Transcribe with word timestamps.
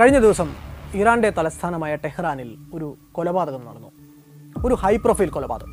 കഴിഞ്ഞ 0.00 0.18
ദിവസം 0.18 0.54
ഇറാന്റെ 0.94 1.30
തലസ്ഥാനമായ 1.30 1.96
ടെഹ്റാനിൽ 1.96 2.56
ഒരു 2.74 2.96
കൊലപാതകം 3.12 3.66
നടന്നു. 3.66 3.88
ഒരു 4.66 4.74
ഹൈ 4.74 4.96
പ്രൊഫൈൽ 4.96 5.28
കൊലപാതകം. 5.28 5.72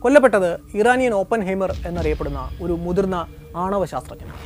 കൊല്ലപ്പെട്ടത് 0.00 0.60
ഇറാനിയൻ 0.74 1.14
ഓപ്പൻ 1.14 1.40
ഹേമർ 1.40 1.72
എന്നറിയപ്പെടുന്ന 1.86 2.58
ഒരു 2.62 2.72
മുതിർന്ന 2.72 3.26
ആണവ 3.56 3.84
ശാസ്ത്രജ്ഞനാണ്. 3.84 4.38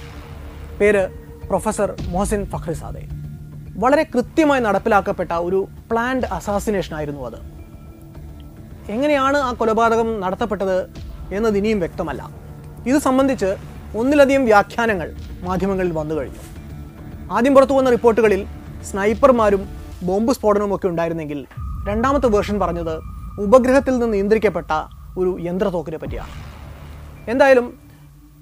പേര് 0.79 1.09
പ്രൊഫസർ 1.46 1.96
മൊഹസിൻ 2.09 2.45
ഫഖ്രിസാദെ. 2.45 3.09
വളരെ 3.77 4.02
കൃത്യമായി 4.02 4.61
നടപ്പിലാക്കപ്പെട്ട 4.61 5.33
ഒരു 5.33 5.69
പ്ലാൻഡ് 5.91 6.24
അസാസിനേഷൻ 6.24 6.97
ആയിരുന്നു 6.97 7.27
അത്. 7.27 7.38
എങ്ങനെയാണ് 8.91 9.37
ആ 9.37 9.52
കൊലപാതകം 9.52 10.20
നടത്തപ്പെട്ടത് 10.20 10.91
എന്നത് 11.34 11.59
ഇനിയും 11.59 11.79
വ്യക്തമല്ല. 11.79 12.30
ഇത് 12.87 12.98
സംബന്ധിച്ച് 12.98 13.56
ഒന്നിലധികം 13.97 14.45
വ്യാഖ്യാനങ്ങൾ 14.45 15.15
മാധ്യമങ്ങളിൽ 15.42 15.92
വന്നു 15.92 16.15
കഴിഞ്ഞു 16.15 16.54
ആദ്യം 17.30 17.55
പുറത്തു 17.55 17.73
വന്ന 17.73 17.91
റിപ്പോർട്ടുകളിൽ 17.91 18.46
സ്നൈപ്പർമാരും 18.88 19.69
ബോംബ് 20.02 20.32
സ്ഫോടനവും 20.32 20.74
ഒക്കെ 20.74 20.88
ഉണ്ടായിരുന്നെങ്കിൽ 20.88 21.46
രണ്ടാമത്തെ 21.88 22.27
വേർഷൻ 22.27 22.60
പറഞ്ഞത് 22.60 23.01
ഉപഗ്രഹത്തിൽ 23.41 23.98
നിന്ന് 23.98 24.15
നിയന്ത്രിക്കപ്പെട്ട 24.15 24.73
ഒരു 25.19 25.38
യന്ത്രത്തോക്കിനെ 25.41 25.96
പറ്റിയാണ്. 25.96 26.32
എന്തായാലും 27.29 27.74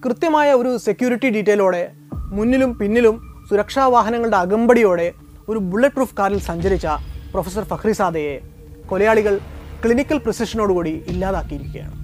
കൃത്യമായ 0.05 0.53
ഒരു 0.53 0.77
സെക്യൂരിറ്റി 0.77 1.29
ഡീറ്റെയിലോടെ 1.29 1.93
മുന്നിലും 2.15 2.79
പിന്നിലും 2.79 3.17
സുരക്ഷാ 3.49 3.87
വാഹനങ്ങളുടെ 3.87 4.37
അകമ്പടിയോടെ 4.37 5.13
ഒരു 5.49 5.59
ബുള്ളറ്റ് 5.59 5.95
പ്രൂഫ് 5.95 6.17
കാറിൽ 6.19 6.39
സഞ്ചരിച്ച 6.41 6.87
പ്രൊഫസർ 7.33 7.65
ഫഖ്രിസാദയെ 7.65 8.41
കൊലയാളികൾ 8.87 9.41
ക്ലിനിക്കൽ 9.85 10.19
പ്രിസിഷനോടുകൂടി 10.19 10.91
ഇല്ലാതാക്കിയിരിക്കുകയാണ്. 10.91 12.02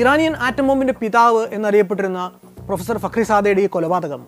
ഇറാനിയൻ 0.00 0.34
ആറ്റം 0.46 0.66
ബോംബിന്റെ 0.68 0.94
പിതാവ് 1.00 1.42
എന്നറിയപ്പെട്ടിരുന്ന 1.56 2.20
പ്രൊഫസർ 2.66 2.96
ഫഖ്രിസാദയുടെ 3.04 3.62
ഈ 3.66 3.68
കൊലപാതകം. 3.74 4.22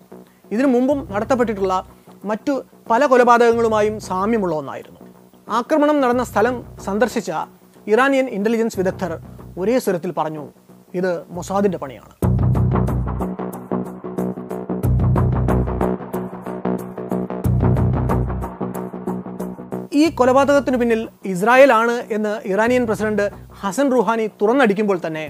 ഇതിനു 0.51 0.67
മുമ്പും 0.67 0.99
നടത്തപ്പെട്ടിട്ടുള്ള 1.11 1.73
മറ്റു 2.29 2.53
പല 2.89 3.05
കൊലപാതകങ്ങളുമായും 3.05 3.99
സാമ്യമുള്ള 3.99 4.55
ഒന്നായിരുന്നു. 4.55 4.99
ആക്രമണം 5.59 5.97
നടന്ന 6.01 6.23
സ്ഥലം 6.23 6.55
സന്ദർശിച്ച 6.85 7.31
ഇറാനിയൻ 7.87 8.27
ഇന്റലിജൻസ് 8.37 8.79
വിദഗ്ധർ 8.79 9.11
ഒരേ 9.59 9.79
സ്വരത്തിൽ 9.79 10.13
പറഞ്ഞു 10.17 10.45
ഇത് 10.99 11.11
മൊസാദിന്റെ 11.29 11.77
പണിയാണ്. 11.77 12.13
ഈ 20.01 20.05
കൊലപാതകത്തിന് 20.09 20.77
പിന്നിൽ 20.77 21.01
ഇസ്രായേൽ 21.25 21.71
ആണ് 21.73 21.95
എന്ന് 22.17 22.33
ഇറാനിയൻ 22.51 22.85
പ്രസിഡന്റ് 22.85 23.25
ഹസൻ 23.61 23.87
റുഹാനി 23.91 24.27
തുറന്നടിക്കുമ്പോൾ 24.41 24.99
തന്നെ 25.07 25.25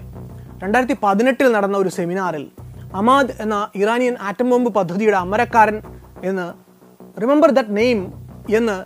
രണ്ടായിരത്തി 0.64 0.96
പതിനെട്ടിൽ 1.04 1.52
നടന്ന 1.52 1.78
ഒരു 1.78 1.90
സെമിനാറിൽ 1.90 2.52
അമാദ് 2.94 3.34
എന്ന 3.40 3.70
ഇറാനിയൻ 3.76 4.16
ആറ്റം 4.22 4.50
ബോംബ് 4.50 4.70
പദ്ധതിയുടെ 4.74 5.18
അമരക്കാരൻ 5.18 5.78
എന്ന് 6.24 6.46
റിമെമ്പർ 7.22 7.52
ദറ്റ് 7.52 7.76
നെയിം 7.78 8.00
എന്ന് 8.56 8.78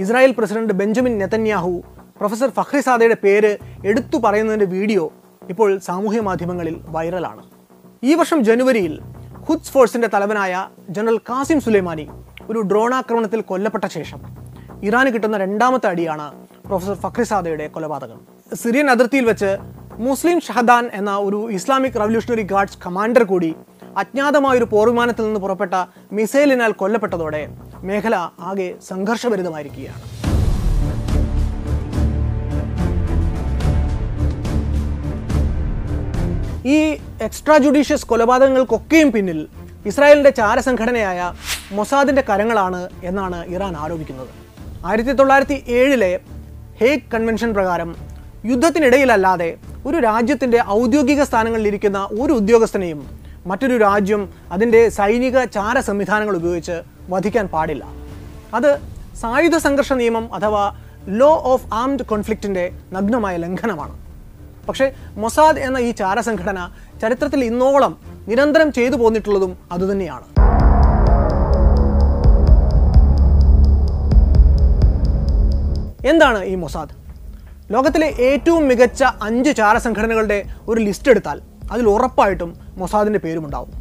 Israel 0.00 0.34
president 0.38 0.72
Benjamin 0.72 1.18
Netanyahu 1.18 1.72
professor 2.20 2.50
ഫഖ്രിസാദയുടെ 2.50 3.16
പേര് 3.24 3.56
എടുത്തു 3.86 4.16
പറയുന്നതിന്റെ 4.16 4.66
വീഡിയോ 4.66 5.04
ഇപ്പോൾ 5.48 5.78
സാമൂഹ്യ 5.78 6.20
മാധ്യമങ്ങളിൽ 6.20 6.76
വൈറലാണ്. 6.88 7.42
ഈ 8.02 8.14
വർഷം 8.14 8.44
ജനുവരിയിൽ 8.44 8.94
ഹുദ്സ് 9.48 9.72
ഫോഴ്സിന്റെ 9.72 10.08
തലവനായ 10.14 10.54
ജനറൽ 10.90 11.18
കാസിം 11.18 11.60
സുലൈമാനി 11.60 12.06
ഒരു 12.50 12.58
ഡ്രോൺ 12.58 12.94
ആക്രമണത്തിൽ 12.94 13.40
കൊല്ലപ്പെട്ട 13.40 13.86
ശേഷം 13.86 14.20
ഇറാന് 14.82 15.10
കിട്ടുന്ന 15.14 15.36
രണ്ടാമത്തെ 15.36 15.86
അടിയാണ് 15.86 16.26
പ്രൊഫസർ 16.66 16.94
ഫഖ്രിസാദയുടെ 16.94 17.66
കൊലപാതകം. 17.66 18.20
സിറിയൻ 18.54 18.90
അതിർത്തിയിൽ 18.90 19.24
വെച്ച് 19.24 19.50
മുസ്ലിം 20.06 20.38
ഷഹദാൻ 20.46 20.84
എന്ന 20.98 21.12
ഒരു 21.26 21.38
ഇസ്ലാമിക് 21.56 21.96
റവല്യൂഷണറി 22.00 22.42
ഗാർഡ്സ് 22.50 22.78
കമാൻഡർ 22.82 23.22
കൂടി 23.30 23.48
അജ്ഞാതമായ 24.00 24.58
ഒരു 24.58 24.66
പോർവിമാനത്തിൽ 24.72 25.24
നിന്ന് 25.26 25.40
പുറപ്പെട്ട 25.44 25.74
മിസൈലിനാൽ 26.16 26.72
കൊല്ലപ്പെട്ടതോടെ 26.80 27.40
മേഖല 27.88 28.16
ആകെ 28.50 28.68
സംഘർഷഭരിതമായിരിക്കുകയാണ്. 28.88 30.02
ഈ 36.74 36.78
എക്സ്ട്രാ 37.26 37.56
ജുഡീഷ്യസ് 37.64 38.08
കൊലപാതകങ്ങൾക്കൊക്കെയും 38.12 39.10
പിന്നിൽ 39.12 39.40
ഇസ്രായേലിന്റെ 39.90 40.32
ചാരസംഘടനയായ 40.40 41.20
മൊസാദിന്റെ 41.76 42.24
കരങ്ങളാണ് 42.28 42.82
എന്നാണ് 43.10 43.40
ഇറാൻ 43.54 43.74
ആരോപിക്കുന്നത്. 43.84 44.30
ആയിരത്തി 44.88 45.14
തൊള്ളായിരത്തി 45.20 45.58
ഏഴിലെ 45.78 46.12
ഹേഗ് 46.82 47.10
കൺവെൻഷൻ 47.14 47.52
പ്രകാരം 47.58 47.90
യുദ്ധത്തിനിടയിലല്ലാതെ 48.50 49.50
ഒരു 49.86 49.96
രാജ്യത്തിന്റെ 49.96 50.64
ഔദ്യോഗിക 50.68 51.22
സ്ഥാനങ്ങളിലിരിക്കുന്ന 51.22 52.08
ഒരു 52.20 52.32
ഉദ്യോഗസ്ഥനെയും 52.32 53.00
മറ്റൊരു 53.46 53.76
രാജ്യം 53.78 54.28
അതിന്റെ 54.52 54.88
സൈനിക 54.88 55.44
ചാര 55.44 55.80
സംവിധാനങ്ങൾ 55.80 56.36
ഉപയോഗിച്ച് 56.36 56.82
വധിക്കാൻ 57.10 57.46
പാടില്ല. 57.46 57.84
അത് 58.54 58.70
സായുധ 59.20 59.56
സംഘർഷ 59.56 59.92
നിയമം 59.92 60.34
അഥവാ 60.34 60.64
ലോ 61.08 61.30
ഓഫ് 61.52 61.74
ആംഡ് 61.74 62.02
കോൺഫ്ലിക്റ്റിന്റെ 62.02 62.72
നഗ്നമായ 62.92 63.36
ലംഘനമാണ്. 63.36 63.94
പക്ഷേ 64.68 64.92
മൊസാദ് 65.16 65.58
എന്ന 65.58 65.78
ഈ 65.78 65.90
ചാര 65.90 66.20
സംഘടന 66.20 66.70
ചരിത്രത്തിൽ 67.02 67.44
ഇന്നോളം 67.44 67.98
നിരന്തരം 68.28 68.72
ചെയ്തു 68.72 68.96
പോന്നിട്ടുള്ളതും 68.96 69.58
അതുതന്നെയാണ്. 69.72 70.26
എന്താണ് 76.06 76.44
ഈ 76.44 76.54
മൊസാദ്? 76.54 76.97
ലോകത്തിലെ 77.70 78.06
ഏറ്റവും 78.18 78.68
മികച്ച 78.68 79.02
അഞ്ച് 79.22 79.56
ചാരസംഘടനകളുടെ 79.56 80.38
ഒരു 80.68 80.80
ലിസ്റ്റ് 80.80 81.10
എടുത്താൽ 81.10 81.38
അതിൽ 81.72 81.86
ഉറപ്പായിട്ടും 81.88 82.50
മൊസാദിന്റെ 82.76 83.18
പേരുമുണ്ടാവും 83.18 83.72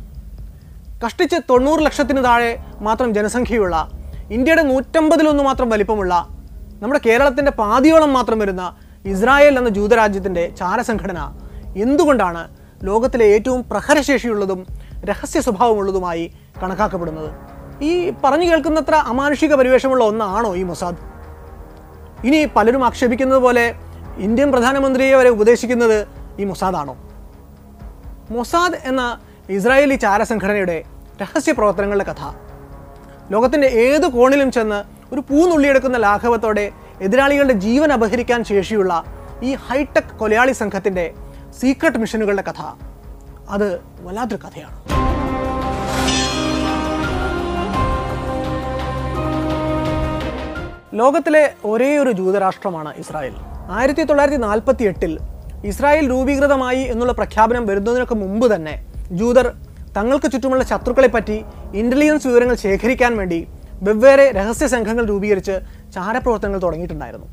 കഷ്ടിച്ച് 1.03 1.37
തൊണ്ണൂറ് 1.49 1.85
ലക്ഷത്തിന് 1.85 2.23
താഴെ 2.25 2.51
മാത്രം 2.81 3.13
ജനസംഖ്യയുള്ള 3.13 3.75
ഇന്ത്യയുടെ 4.29 4.63
നൂറ്റമ്പതിലൊന്ന് 4.63 5.43
മാത്രം 5.43 5.69
വലിപ്പമുള്ള 5.69 6.13
നമ്മുടെ 6.81 6.99
കേരളത്തിന്റെ 7.05 7.51
പാതിയോളം 7.51 8.13
മാത്രം 8.13 8.39
വരുന്ന 8.39 8.63
ഇസ്രായേൽ 9.05 9.57
എന്ന 9.57 9.69
ജൂതരാജ്യത്തിന്റെ 9.69 10.43
ചാരസംഘടന 10.59 11.19
എന്തുകൊണ്ടാണ് 11.83 12.41
ലോകത്തിലെ 12.83 13.25
ഏറ്റവും 13.35 13.61
പ്രഹരശേഷിയുള്ളതും 13.71 14.59
രഹസ്യ 15.09 15.39
സ്വഭാവമുള്ളതുമായി 15.41 16.25
കണക്കാക്കപ്പെടുന്നത്? 16.63 17.29
ഈ 17.81 18.09
പറഞ്ഞു 18.23 18.45
കേൾക്കുന്നത്ര 18.51 18.95
അമാനുഷിക 19.11 19.53
പരിവേഷമുള്ള 19.55 20.03
ഒന്നാണോ 20.03 20.55
ഈ 20.55 20.63
മൊസാദ്? 20.63 20.99
ഇനി 22.23 22.45
പലരും 22.45 22.85
ആക്ഷേപിക്കുന്നത് 22.85 23.39
പോലെ 23.39 23.75
ഇന്ത്യൻ 24.17 24.51
പ്രധാനമന്ത്രിയെ 24.51 25.15
വരെ 25.15 25.29
ഉപദേശിക്കുന്നത് 25.29 26.07
ഈ 26.39 26.43
മൊസാദാണോ? 26.43 26.97
മൊസാദ് 28.31 28.77
എന്ന 28.85 29.19
ഇസ്രായേലി 29.49 29.95
ചാരസംഘടനയുടെ 29.95 30.83
രഹസ്യ 31.21 31.51
പ്രവർത്തനങ്ങളുടെ 31.51 32.03
കഥ. 32.03 32.21
ലോകത്തിന്റെ 33.31 33.67
ഏത് 33.67 34.07
കോണിലും 34.07 34.51
ചെന്ന് 34.51 34.83
ഒരു 35.13 35.21
പൂന്നുള്ളിയെടുക്കുന്ന 35.21 35.97
ലാഘവത്തോടെ 35.97 36.71
എതിരാളികളുടെ 37.01 37.53
ജീവൻ 37.53 37.93
അപഹരിക്കാൻ 37.93 38.43
ശേഷിയുള്ള 38.43 39.03
ഈ 39.43 39.53
ഹൈടെക് 39.53 40.17
കൊലയാളി 40.19 40.51
സംഘത്തിന്റെ 40.51 41.13
സീക്രട്ട് 41.59 41.97
മിഷനുകളുടെ 41.97 42.41
കഥ. 42.41 42.61
അത് 43.49 43.81
വല്ലാത്തൊരു 44.01 44.41
കഥയാണ്. 44.47 44.77
ലോകത്തിലെ 50.99 51.41
ഒരേ 51.69 51.89
ഒരു 52.01 52.11
ജൂതരാഷ്ട്രമാണ് 52.19 52.91
ഇസ്രായേൽ. 53.01 53.33
ആയിരത്തി 53.77 54.03
തൊള്ളായിരത്തി 54.09 54.41
നാൽപ്പത്തി 54.47 54.83
എട്ടിൽ 54.91 55.13
ഇസ്രായേൽ 55.69 56.05
രൂപീകൃതമായി 56.13 56.81
എന്നുള്ള 56.93 57.13
പ്രഖ്യാപനം 57.19 57.63
വരുന്നതിനൊക്കെ 57.69 58.15
മുമ്പ് 58.23 58.45
തന്നെ 58.53 58.75
ജൂതർ 59.19 59.47
തങ്ങൾക്ക് 59.97 60.27
ചുറ്റുമുള്ള 60.33 60.63
ശത്രുക്കളെ 60.71 61.09
പറ്റി 61.15 61.37
ഇന്റലിജൻസ് 61.81 62.27
വിവരങ്ങൾ 62.29 62.55
ശേഖരിക്കാൻ 62.63 63.11
വേണ്ടി 63.19 63.39
വെവ്വേറെ 63.87 64.25
രഹസ്യ 64.37 64.67
സംഘങ്ങൾ 64.75 65.03
രൂപീകരിച്ച് 65.11 65.55
ചാരപ്രവർത്തനങ്ങൾ 65.95 66.61
തുടങ്ങിയിട്ടുണ്ടായിരുന്നു. 66.65 67.27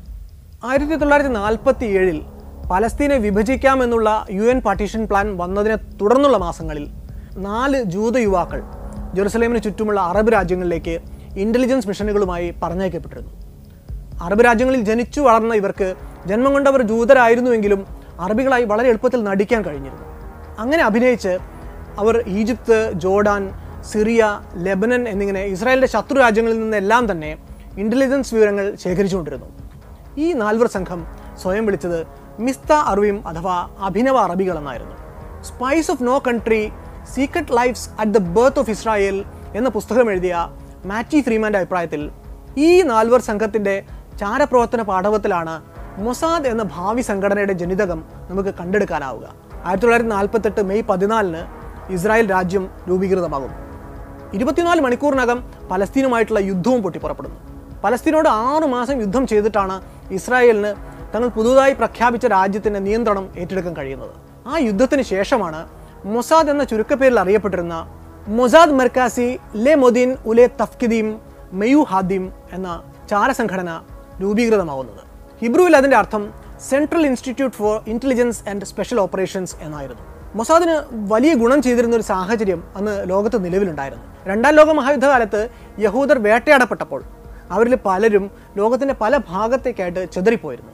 ആയിരത്തി 0.69 0.95
തൊള്ളായിരത്തി 1.01 1.33
നാൽപ്പത്തി 1.39 1.87
ഏഴിൽ 1.99 2.19
പലസ്തീനെ 2.71 3.17
വിഭജിക്കാമെന്നുള്ള 3.25 4.09
യു 4.37 4.45
എൻ 4.53 4.59
പാർട്ടീഷൻ 4.67 5.01
പ്ലാൻ 5.09 5.27
വന്നതിനെ 5.41 5.77
തുടർന്നുള്ള 6.01 6.37
മാസങ്ങളിൽ 6.45 6.85
നാല് 7.47 7.79
ജൂത 7.95 8.17
യുവാക്കൾ 8.27 8.61
ജെറുസലേമിന് 9.15 9.63
ചുറ്റുമുള്ള 9.65 9.99
അറബ് 10.11 10.31
രാജ്യങ്ങളിലേക്ക് 10.37 10.95
ഇന്റലിജൻസ് 11.43 11.87
മിഷനുകളുമായി 11.89 12.47
പറഞ്ഞയക്കപ്പെട്ടിരുന്നു. 12.63 13.33
അറബ് 14.23 14.43
രാജ്യങ്ങളിൽ 14.45 14.81
ജനിച്ചു 14.81 15.21
വളർന്ന 15.21 15.53
ഇവർക്ക് 15.53 15.95
ജന്മം 16.29 16.53
കൊണ്ടവർ 16.53 16.81
ജൂതരായിരുന്നുവെങ്കിലും 16.81 17.81
അറബികളായി 18.19 18.63
വളരെ 18.63 18.87
എളുപ്പത്തിൽ 18.87 19.23
നടിക്കാൻ 19.23 19.61
കഴിഞ്ഞിരുന്നു. 19.61 20.05
അങ്ങനെ 20.59 20.83
അഭിനയിച്ച് 20.83 21.37
അവർ 21.99 22.15
ഈജിപ്ത് 22.27 22.93
ജോർഡാൻ 22.93 23.53
സിറിയ 23.91 24.23
ലെബനൻ 24.55 25.07
എന്നിങ്ങനെ 25.07 25.45
ഇസ്രായേലിന്റെ 25.45 25.87
ശത്രു 25.87 26.17
രാജ്യങ്ങളിൽ 26.19 26.59
നിന്നെല്ലാം 26.59 27.11
തന്നെ 27.11 27.37
ഇന്റലിജൻസ് 27.77 28.33
വിവരങ്ങൾ 28.35 28.75
ശേഖരിച്ചുകൊണ്ടിരുന്നു. 28.83 29.47
ഈ 30.17 30.33
നാൽവർ 30.33 30.67
സംഘം 30.67 31.07
സ്വയം 31.41 31.65
വിളിച്ചത് 31.65 31.99
മിസ്ത 32.39 32.73
അറിവിം 32.73 33.27
അഥവാ 33.27 33.69
അഭിനവ 33.81 34.17
അറബികൾ 34.17 34.57
എന്നായിരുന്നു 34.57 34.95
spies 35.43 35.91
of 35.91 36.03
no 36.03 36.19
country 36.27 36.71
secret 37.15 37.53
lives 37.57 37.89
at 37.99 38.11
the 38.11 38.17
birth 38.17 38.59
of 38.59 38.69
Israel 38.69 39.25
എന്ന 39.55 39.69
പുസ്തകം 39.69 40.11
എഴുതിയ 40.11 40.35
മാറ്റി 40.85 41.21
ഫ്രീമാന്റെ 41.21 41.59
അഭിപ്രായത്തിൽ 41.59 42.11
ഈ 42.57 42.81
നാൽവർ 42.81 43.19
സംഘത്തിന്റെ 43.21 43.75
ചാരപ്രവർത്തന 44.19 44.81
പാഠവത്തിലാണ് 44.81 45.61
മൊസാദ് 45.97 46.47
എന്ന 46.47 46.63
ഭാവി 46.63 47.01
സംഘടനയുടെ 47.01 47.53
ജനിതകം 47.53 48.03
നമുക്ക് 48.29 48.49
കണ്ടെടുക്കാനാവുക. 48.59 49.25
ആയിരത്തി 49.65 49.81
തൊള്ളായിരത്തി 49.81 50.09
നാൽപ്പത്തെട്ട് 50.09 50.61
മെയ് 50.61 50.83
പതിനാലിന് 50.89 51.41
ഇസ്രായേൽ 51.93 52.31
രാജ്യം 52.31 52.69
രൂപീകൃതമാകും. 52.89 53.51
ഇരുപത്തിനാല് 54.33 54.81
മണിക്കൂറിനകം 54.81 55.39
പലസ്തീനുമായിട്ടുള്ള 55.71 56.39
യുദ്ധവും 56.39 56.83
പൊട്ടിപ്പുറപ്പെടുന്നു. 56.83 57.39
പലസ്തീനോട് 57.83 58.29
ആറു 58.29 58.65
മാസം 58.65 59.01
യുദ്ധം 59.01 59.27
ചെയ്തിട്ടാണ് 59.27 59.81
ഇസ്രായേലിന് 60.11 60.71
തങ്ങൾ 61.15 61.27
പുതുതായി 61.27 61.73
പ്രഖ്യാപിച്ച 61.73 62.25
രാജ്യത്തിന്റെ 62.25 62.79
നിയന്ത്രണം 62.79 63.29
ഏറ്റെടുക്കാൻ 63.37 63.75
കഴിയുന്നത്. 63.77 64.13
ആ 64.47 64.57
യുദ്ധത്തിന് 64.57 65.01
ശേഷമാണ് 65.01 65.67
മൊസാദ് 66.05 66.49
എന്ന 66.49 66.63
ചുരുക്കപ്പേരിൽ 66.63 67.19
അറിയപ്പെട്ടിരുന്ന 67.19 67.75
മൊസാദ് 68.27 68.71
മെർക്കാസി 68.71 69.39
ലെ 69.55 69.75
മൊദീൻ 69.75 70.15
ഉലെ 70.25 70.49
തഫ്കിദീം 70.61 71.19
മെയു 71.53 71.85
ഹാദിം 71.89 72.31
എന്ന 72.51 72.83
ചാരസംഘടന 73.09 73.81
രൂപീകൃതമാവുന്നത്. 74.21 75.01
ഹിബ്രുവിൽ 75.41 75.75
അതിന്റെ 75.75 75.97
അർത്ഥം 75.97 76.33
central 76.69 77.05
institute 77.05 77.57
for 77.57 77.83
intelligence 77.87 78.49
and 78.49 78.65
special 78.65 78.99
operations 78.99 79.55
എന്നായിരുന്നു. 79.61 80.01
മൊസാദിന് 80.35 80.83
വലിയ 80.93 81.33
ഗുണം 81.33 81.61
ചെയ്തിരുന്ന 81.61 81.95
ഒരു 81.95 82.03
സാഹചര്യം 82.03 82.63
അന്ന് 82.75 83.09
ലോകത്ത് 83.09 83.45
നിലവിലുണ്ടായിരുന്നു. 83.45 84.05
രണ്ടാം 84.25 84.53
ലോക 84.53 84.71
മഹായുദ്ധകാലത്ത് 84.71 85.49
യഹൂദർ 85.79 86.19
വേട്ടയാടപ്പെട്ടപ്പോൾ 86.19 87.03
അവരിൽ 87.51 87.77
പലരും 87.85 88.31
ലോകത്തിന്റെ 88.57 88.93
പല 88.93 89.17
ഭാഗത്തേക്കായിട്ട് 89.17 90.11
ചെതറിപ്പോയിരുന്നു. 90.11 90.71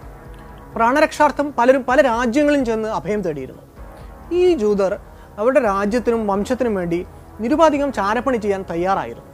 പ്രാണരക്ഷാർത്ഥം 0.75 1.53
പലരും 1.57 1.83
പല 1.83 2.01
രാജ്യങ്ങളിലും 2.01 2.65
ചെന്ന് 2.65 2.89
അഭയം 2.89 3.21
തേടിയിരുന്നു. 3.21 3.61
ഈ 4.31 4.53
ജൂതർ 4.53 4.99
അവരുടെ 5.37 5.59
രാജ്യത്തിനും 5.59 6.27
വംശത്തിനും 6.27 6.75
വേണ്ടി 6.75 7.05
നിരുപാധികം 7.39 7.93
ചാരപ്പണി 7.93 8.37
ചെയ്യാൻ 8.37 8.65
തയ്യാറായിരുന്നു. 8.69 9.31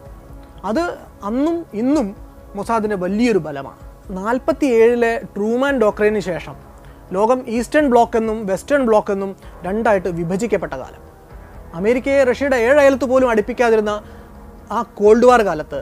അത് 0.66 0.98
അന്നും 1.24 1.66
ഇന്നും 1.74 2.16
മൊസാദിന്റെ 2.56 2.96
വലിയൊരു 2.96 3.38
ബലമാണ്. 3.38 3.87
നാൽപ്പത്തി 4.16 4.66
ഏഴിലെ 4.66 5.20
ട്രൂമാൻ 5.36 5.80
ഡോക്ടറിന് 5.80 6.20
ശേഷം 6.20 6.56
ലോകം 7.12 7.44
ഈസ്റ്റേൺ 7.48 7.90
ബ്ലോക്ക് 7.90 8.18
എന്നും 8.18 8.48
വെസ്റ്റേൺ 8.48 8.86
ബ്ലോക്ക് 8.86 9.12
എന്നും 9.12 9.36
രണ്ടായിട്ട് 9.64 10.10
വിഭജിക്കപ്പെട്ട 10.10 10.74
കാലം 10.74 11.04
അമേരിക്കയെ 11.74 12.24
റഷ്യയുടെ 12.24 12.58
ഏഴയലത്ത് 12.58 13.06
പോലും 13.06 13.30
അടുപ്പിക്കാതിരുന്ന 13.30 13.94
ആ 14.72 14.82
കോൾഡ് 15.00 15.26
വാർ 15.26 15.42
കാലത്ത് 15.42 15.80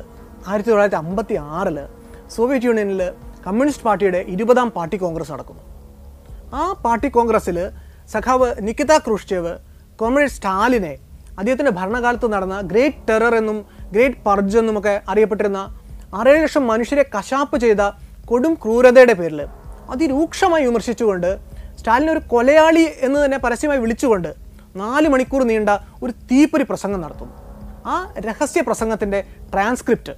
ആയിരത്തി 0.48 0.70
തൊള്ളായിരത്തി 0.70 0.98
അമ്പത്തി 0.98 1.36
ആറിൽ 1.52 1.78
സോവിയറ്റ് 2.36 2.66
യൂണിയനിൽ 2.66 3.02
കമ്മ്യൂണിസ്റ്റ് 3.48 3.84
പാർട്ടിയുടെ 3.84 4.20
ഇരുപതാം 4.34 4.70
പാർട്ടി 4.70 4.98
കോൺഗ്രസ് 4.98 5.32
നടക്കുന്നു. 5.32 5.64
ആ 6.54 6.74
പാർട്ടി 6.86 7.08
കോൺഗ്രസ്സിൽ 7.08 7.58
സഖാവ് 8.10 8.50
നിക്കിത 8.62 8.98
ക്രൂഷ്ചേവ് 8.98 9.54
കോമ്രേഡ് 9.96 10.30
സ്റ്റാലിനെ 10.30 10.94
അദ്ദേഹത്തിന്റെ 11.38 11.72
ഭരണകാലത്ത് 11.72 12.34
നടന്ന 12.34 12.62
ഗ്രേറ്റ് 12.62 13.04
ടെറർ 13.10 13.36
എന്നും 13.36 13.58
ഗ്രേറ്റ് 13.92 14.22
പർജ് 14.26 14.58
എന്നുമൊക്കെ 14.58 15.02
അറിയപ്പെട്ടിരുന്ന 15.10 15.62
അറേഴ് 16.14 16.44
ലക്ഷം 16.44 16.68
മനുഷ്യരെ 16.68 17.06
കശാപ്പ് 17.16 17.58
ചെയ്ത 17.58 17.82
കൊടും 18.30 18.54
ക്രൂരതയുടെ 18.64 19.14
പേരിൽ 19.14 19.42
അതിരൂക്ഷമായി 19.94 20.64
വിമർശിച്ചുകൊണ്ട് 20.66 21.30
സ്റ്റാലിൻ 21.80 22.10
ഒരു 22.12 22.22
കൊലയാളി 22.32 22.86
എന്ന് 23.02 23.26
തന്നെ 23.26 23.38
പരസ്യമായി 23.38 23.80
വിളിച്ചുകൊണ്ട് 23.80 24.30
നാല് 24.76 25.08
മണിക്കൂർ 25.14 25.42
നീണ്ട 25.44 25.72
ഒരു 26.04 26.12
തീപ്പൊരി 26.30 26.64
പ്രസംഗം 26.64 27.02
നടത്തുന്നു 27.02 27.36
ആ 27.94 27.96
രഹസ്യ 28.26 28.62
പ്രസംഗത്തിന്റെ 28.62 29.20
ട്രാൻസ്ക്രിപ്റ്റ് 29.54 30.14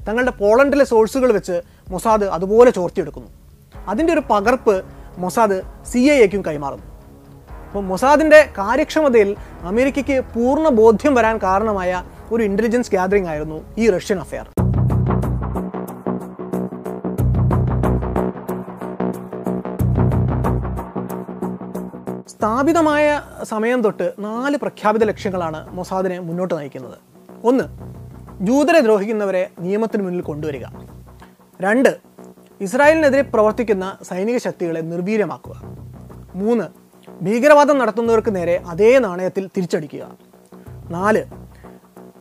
തങ്ങളുടെ 0.00 0.32
പോളണ്ടിലെ 0.40 0.84
സോഴ്സുകൾ 0.84 1.32
വെച്ച് 1.32 1.56
മൊസാദ് 1.90 2.26
അതുപോലെ 2.36 2.70
ചോർത്തിയെടുക്കുന്നു. 2.70 3.30
അതിന്റെ 3.88 4.12
ഒരു 4.12 4.22
പകർപ്പ് 4.30 4.74
മൊസാദ് 5.18 5.58
സി 5.90 5.98
ഐ 6.14 6.18
എക്കും 6.26 6.42
കൈമാറുന്നു. 6.46 6.86
അപ്പോൾ 7.66 7.82
മൊസാദിന്റെ 7.90 8.40
കാര്യക്ഷമതയിൽ 8.58 9.36
അമേരിക്കയ്ക്ക് 9.70 10.16
പൂർണ 10.34 10.68
ബോധ്യം 10.80 11.14
വരാൻ 11.14 11.38
കാരണമായ 11.46 12.02
ഒരു 12.32 12.42
ഇന്റലിജൻസ് 12.42 12.90
ഗ്യാതറിംഗ് 12.90 13.28
ആയിരുന്നു 13.28 13.58
ഈ 13.78 13.90
റഷ്യൻ 13.96 14.20
അഫെയർ 14.20 14.46
സ്ഥാപിതമായ 22.38 23.22
സമയം 23.42 23.82
തൊട്ട് 23.82 24.14
നാല് 24.18 24.56
പ്രഖ്യാപിത 24.56 25.04
ലക്ഷ്യങ്ങളാണ് 25.04 25.74
മൊസാദിനെ 25.74 26.18
മുന്നോട്ട് 26.18 26.54
നയിക്കുന്നത്. 26.54 26.98
ഒന്ന് 27.44 27.64
ജൂതരെ 28.46 28.80
ദ്രോഹിക്കുന്നവരെ 28.80 29.50
നിയമത്തിന് 29.60 30.02
മുന്നിൽ 30.02 30.20
കൊണ്ടുവരിക. 30.20 30.64
രണ്ട് 31.60 31.98
ഇസ്രായേലിനെതിരെ 32.60 33.22
പ്രവർത്തിക്കുന്ന 33.22 33.98
സൈനിക 34.02 34.36
ശക്തികളെ 34.36 34.80
നിർവീര്യമാക്കുക. 34.80 35.62
മൂന്ന് 36.34 36.64
ഭീകരവാദം 37.22 37.78
നടത്തുന്നവർക്ക് 37.78 38.36
നേരെ 38.36 38.62
അതേ 38.66 38.98
നാണയത്തിൽ 38.98 39.50
തിരിച്ചടിക്കുക. 39.56 40.10
നാല് 40.90 41.24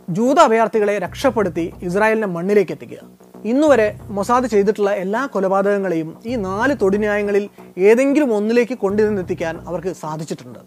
ജൂത 0.10 0.40
അഭയാർത്ഥികളെ 0.40 0.98
രക്ഷപ്പെടുത്തി 0.98 1.74
ഇസ്രായേലിന്റെ 1.82 2.28
മണ്ണിലേക്ക് 2.28 2.72
എത്തിക്കുക. 2.72 2.98
ഇന്നുവരെ 3.46 4.00
മൊസാദ് 4.10 4.48
ചെയ്തിട്ടുള്ള 4.48 4.92
എല്ലാ 4.92 5.26
കൊലപാതകങ്ങളെയും 5.26 6.18
ഈ 6.26 6.36
നാല് 6.36 6.76
തൊടിന്യായങ്ങളിൽ 6.82 7.50
ഏതെങ്കിലും 7.78 8.36
ഒന്നിലേക്ക് 8.36 8.78
കൊണ്ടുവന്നെത്തിക്കാൻ 8.78 9.60
അവർക്ക് 9.68 9.94
സാധിച്ചിട്ടുണ്ട്. 9.94 10.60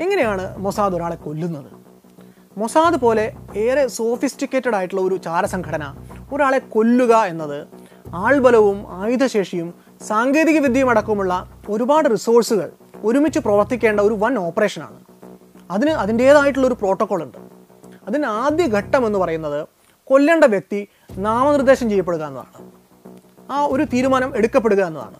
എങ്ങനെയാണ് 0.00 0.58
മൊസാദ് 0.58 0.94
ഒരാളെ 0.94 1.16
കൊല്ലുന്നത്? 1.16 1.70
മൊസാദ് 2.58 2.94
പോലെ 2.94 3.32
ഏറെ 3.56 3.86
സോഫിസ്റ്റിക്കേറ്റഡ് 3.86 4.74
ആയിട്ടുള്ള 4.74 5.02
ഒരു 5.02 5.16
ചാരസംഘടന 5.16 5.94
ഒരാളെ 6.32 6.58
കൊല്ലുക 6.58 7.14
എന്നത് 7.16 7.66
ആൾബലവും 8.14 8.84
ആയുധശേഷിയും 8.88 9.74
സാങ്കേതിക 10.06 10.58
വിദ്യയും 10.58 10.90
അടക്കമുള്ള 10.90 11.50
ഒരുപാട് 11.68 12.08
റിസോഴ്സുകൾ 12.10 12.70
ഒരുമിച്ച് 13.04 13.38
പ്രവർത്തിക്കേണ്ട 13.38 14.00
ഒരു 14.00 14.14
വൻ 14.14 14.38
ഓപ്പറേഷനാണ്. 14.38 15.00
അതിന് 15.70 15.90
അതിന്റേതായിട്ടുള്ളൊരു 15.90 16.74
പ്രോട്ടോക്കോൾ 16.74 17.22
ഉണ്ട് 17.22 17.38
അതിന് 18.08 18.26
ആദ്യ 18.26 18.66
ഘട്ടം 18.66 19.06
എന്ന് 19.06 19.18
പറയുന്നത് 19.18 19.79
കൊല്ലേണ്ട 20.10 20.44
വ്യക്തി 20.44 20.88
നാമനിർദ്ദേശം 21.18 21.88
ചെയ്യപ്പെടുക 21.88 22.24
എന്നതാണ്. 22.24 22.70
ആ 23.50 23.64
ഒരു 23.64 23.84
തീരുമാനം 23.84 24.36
എടുക്കപ്പെടുക 24.36 24.84
എന്നതാണ്. 24.84 25.14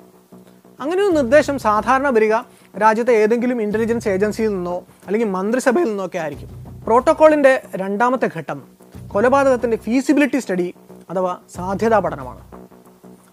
അങ്ങനെ 0.80 1.02
ഒരു 1.02 1.12
നിർദ്ദേശം 1.12 1.58
സാധാരണ 1.58 2.08
വരിക 2.08 2.34
രാജ്യത്തെ 2.82 3.12
ഏതെങ്കിലും 3.12 3.62
ഇന്റലിജൻസ് 3.62 4.08
ഏജൻസിയിൽ 4.08 4.48
നിന്നോ 4.48 4.84
അല്ലെങ്കിൽ 5.06 5.28
മന്ത്രിസഭയിൽ 5.28 5.84
നിന്നോ 5.84 6.06
ഒക്കെ 6.06 6.18
ആയിരിക്കും. 6.18 6.48
പ്രോട്ടോക്കോളിന്റെ 6.84 7.62
രണ്ടാമത്തെ 7.76 8.28
ഘട്ടം 8.38 8.62
കൊലപാതകത്തിന്റെ 9.08 9.76
ഫീസിബിലിറ്റി 9.76 10.38
സ്റ്റഡി 10.38 10.74
അഥവാ 11.10 11.38
സാധ്യതാ 11.54 11.98
പഠനമാണ്. 11.98 12.40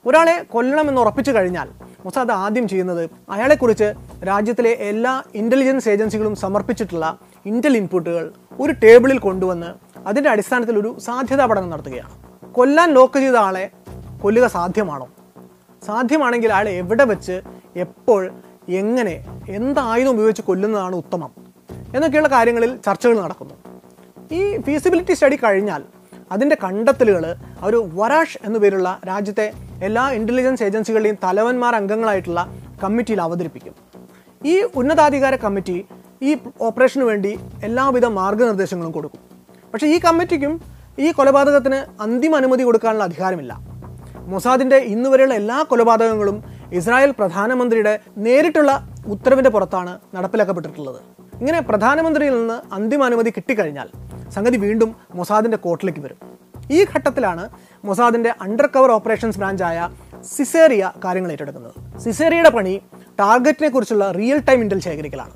ഒരാളെ 0.08 0.46
കൊല്ലണമെന്ന് 0.50 1.02
ഉറപ്പിച്ചു 1.02 1.32
കഴിഞ്ഞാൽ 1.32 1.70
മൊസാദ് 2.06 2.32
ആദ്യം 2.32 2.68
ചെയ്യുന്നത് 2.68 3.10
അയാളെക്കുറിച്ച് 3.30 3.94
രാജ്യത്തിലെ 4.28 4.70
എല്ലാ 4.70 5.24
ഇന്റലിജൻസ് 5.36 5.90
ഏജൻസികളും 5.90 6.36
സമർപ്പിച്ചിട്ടുള്ള 6.36 7.20
ഇന്റൽ 7.46 7.78
ഇൻപുട്ടുകൾ 7.78 8.32
ഒരു 8.60 8.72
ടേബിളിൽ 8.72 9.18
കൊണ്ടുവന്ന് 9.20 9.87
അതിന്റെ 10.08 10.30
അടിസ്ഥാനത്തിൽ 10.30 10.80
ഒരു 10.80 11.00
സാധ്യതാ 11.00 11.46
പഠനം 11.46 11.70
നടത്തുകയാണ്. 11.70 12.10
കൊല്ലാൻ 12.54 12.94
ലോക്ക് 12.94 13.20
ചെയ്ത 13.20 13.36
ആളെ 13.36 13.70
കൊല്ലുക 14.24 14.48
സാധ്യമാണോ? 14.48 15.08
സാധ്യമാണെങ്കിൽ 15.86 16.54
അയാൾ 16.54 16.70
എവിടെ 16.70 17.04
വെച്ച് 17.04 17.42
എപ്പോൾ 17.76 18.32
എങ്ങനെ 18.70 19.44
എന്തായുധം 19.50 20.10
ഉപയോഗിച്ച് 20.10 20.42
കൊല്ലുന്നതാണ് 20.42 20.96
ഉത്തമം 20.96 21.32
എന്നൊക്കെയുള്ള 21.96 22.28
കാര്യങ്ങളിൽ 22.28 22.78
ചർച്ചകൾ 22.86 23.22
നടക്കുന്നു. 23.22 23.54
ഈ 24.32 24.62
ഫീസിബിലിറ്റി 24.62 25.14
സ്റ്റഡി 25.14 25.36
കഴിഞ്ഞാൽ 25.36 25.84
അതിന്റെ 26.32 26.58
കണ്ടെത്തലുകൾ 26.64 27.36
അവർ 27.62 27.76
വരാഷ് 27.76 28.38
എന്നു 28.44 28.60
പേരുള്ള 28.60 29.00
രാജ്യത്തെ 29.08 29.52
എല്ലാ 29.84 30.10
ഇന്റലിജൻസ് 30.12 30.64
ഏജൻസികളുടെയും 30.64 31.18
തലവന്മാർ 31.24 31.76
അംഗങ്ങളായിട്ടുള്ള 31.76 32.54
കമ്മിറ്റിയിൽ 32.84 33.22
അവതരിപ്പിക്കും. 33.22 33.76
ഈ 34.46 34.62
ഉന്നതാധികാര 34.76 35.36
കമ്മിറ്റി 35.36 35.86
ഈ 36.22 36.38
ഓപ്പറേഷന് 36.62 37.04
വേണ്ടി 37.04 37.40
എല്ലാവിധ 37.64 38.06
മാർഗനിർദ്ദേശങ്ങളും 38.06 38.92
കൊടുക്കും. 38.92 39.27
പക്ഷേ 39.78 39.88
ഈ 39.96 40.00
കമ്മിറ്റിക്കും 40.00 40.62
ഈ 41.00 41.12
കൊലപാതകത്തിന് 41.12 42.02
അന്തിമ 42.02 42.36
അനുമതി 42.36 42.64
കൊടുക്കാനുള്ള 42.64 43.04
അധികാരമില്ല. 43.04 43.60
മൊസാദിന്റെ 44.32 44.76
ഇന്ന് 44.76 45.10
വരെയുള്ള 45.10 45.34
എല്ലാ 45.34 45.66
കൊലപാതകങ്ങളും 45.70 46.44
ഇസ്രായേൽ 46.74 47.12
പ്രധാനമന്ത്രിയുടെ 47.20 48.00
നേരിട്ടുള്ള 48.18 48.72
ഉത്തരവിന്റെ 49.08 49.50
പുറത്താണ് 49.50 50.00
നടപ്പിലാക്കപ്പെട്ടിട്ടുള്ളത്. 50.16 51.00
ഇങ്ങനെ 51.40 51.60
പ്രധാനമന്ത്രിയിൽ 51.60 52.34
നിന്ന് 52.40 52.74
അന്തിമ 52.74 53.06
അനുമതി 53.06 53.30
കിട്ടിക്കഴിഞ്ഞാൽ 53.30 53.90
സംഗതി 54.34 54.58
വീണ്ടും 54.58 54.96
മൊസാദിന്റെ 55.16 55.58
കോർട്ടിലേക്ക് 55.58 56.00
വരും. 56.00 56.18
ഈ 56.72 56.86
ഘട്ടത്തിലാണ് 56.96 57.50
മൊസാദിന്റെ 57.86 58.34
അണ്ടർ 58.42 58.66
കവർ 58.66 58.92
ഓപ്പറേഷൻസ് 58.92 59.38
ബ്രാഞ്ചായ 59.38 59.90
സിസേറിയ 60.36 60.92
കാര്യങ്ങൾ 61.06 61.32
ഏറ്റെടുക്കുന്നത്. 61.32 62.00
സിസേറിയയുടെ 62.00 62.50
പണി 62.50 62.82
ടാർഗറ്റിനെ 63.20 63.70
കുറിച്ചുള്ള 63.70 64.12
റിയൽ 64.12 64.40
ടൈം 64.40 64.62
ഇന്റൽ 64.62 64.80
ശേഖരിക്കലാണ്. 64.80 65.36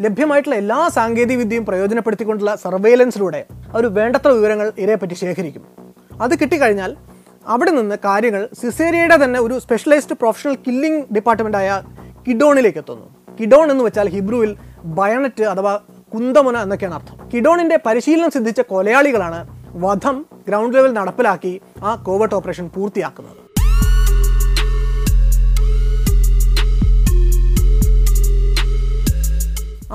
ലഭ്യമായിട്ടുള്ള 0.00 0.56
എല്ലാ 0.56 0.88
സാങ്കേതിക 0.88 1.36
വിദ്യയും 1.38 1.64
പ്രയോജനപ്പെടുത്തിക്കൊണ്ടുള്ള 1.66 2.56
സർവൈലൻസിലൂടെ 2.56 3.46
അവർ 3.74 3.86
വേണ്ടത്ര 3.98 4.30
വിവരങ്ങൾ 4.38 4.72
ഇരയെപ്പറ്റി 4.82 5.16
ശേഖരിക്കും. 5.22 5.64
അത് 6.24 6.34
കിട്ടിക്കഴിഞ്ഞാൽ 6.40 6.92
അവിടെ 7.54 7.70
നിന്ന് 7.70 7.96
കാര്യങ്ങൾ 8.04 8.42
സിസേരിയയുടെ 8.60 9.16
തന്നെ 9.24 9.38
ഒരു 9.40 9.58
സ്പെഷ്യലൈസ്ഡ് 9.64 10.16
പ്രൊഫഷണൽ 10.20 10.54
കില്ലിംഗ് 10.66 11.02
ഡിപ്പാർട്ട്മെന്റായ 11.16 11.68
കിഡോണിലേക്ക് 12.26 12.80
എത്തുന്നു. 12.82 13.06
കിഡോൺ 13.40 13.70
എന്ന് 13.72 13.84
വെച്ചാൽ 13.84 14.08
ഹിബ്രുവിൽ 14.14 14.56
ബയണറ്റ് 14.98 15.44
അഥവാ 15.52 15.74
കുന്തമുന 16.14 16.56
എന്നൊക്കെയാണ് 16.66 16.96
അർത്ഥം. 16.98 17.16
കിഡോണിന്റെ 17.34 17.78
പരിശീലനം 17.86 18.30
സിദ്ധിച്ച 18.36 18.60
കൊലയാളികളാണ് 18.60 19.40
വധം 19.84 20.16
ഗ്രൗണ്ട് 20.48 20.76
ലെവൽ 20.76 20.92
നടപ്പിലാക്കി 20.98 21.60
ആ 21.82 21.94
കോവർട്ട് 22.06 22.34
ഓപ്പറേഷൻ 22.34 22.66
പൂർത്തിയാക്കുന്നത്. 22.74 23.37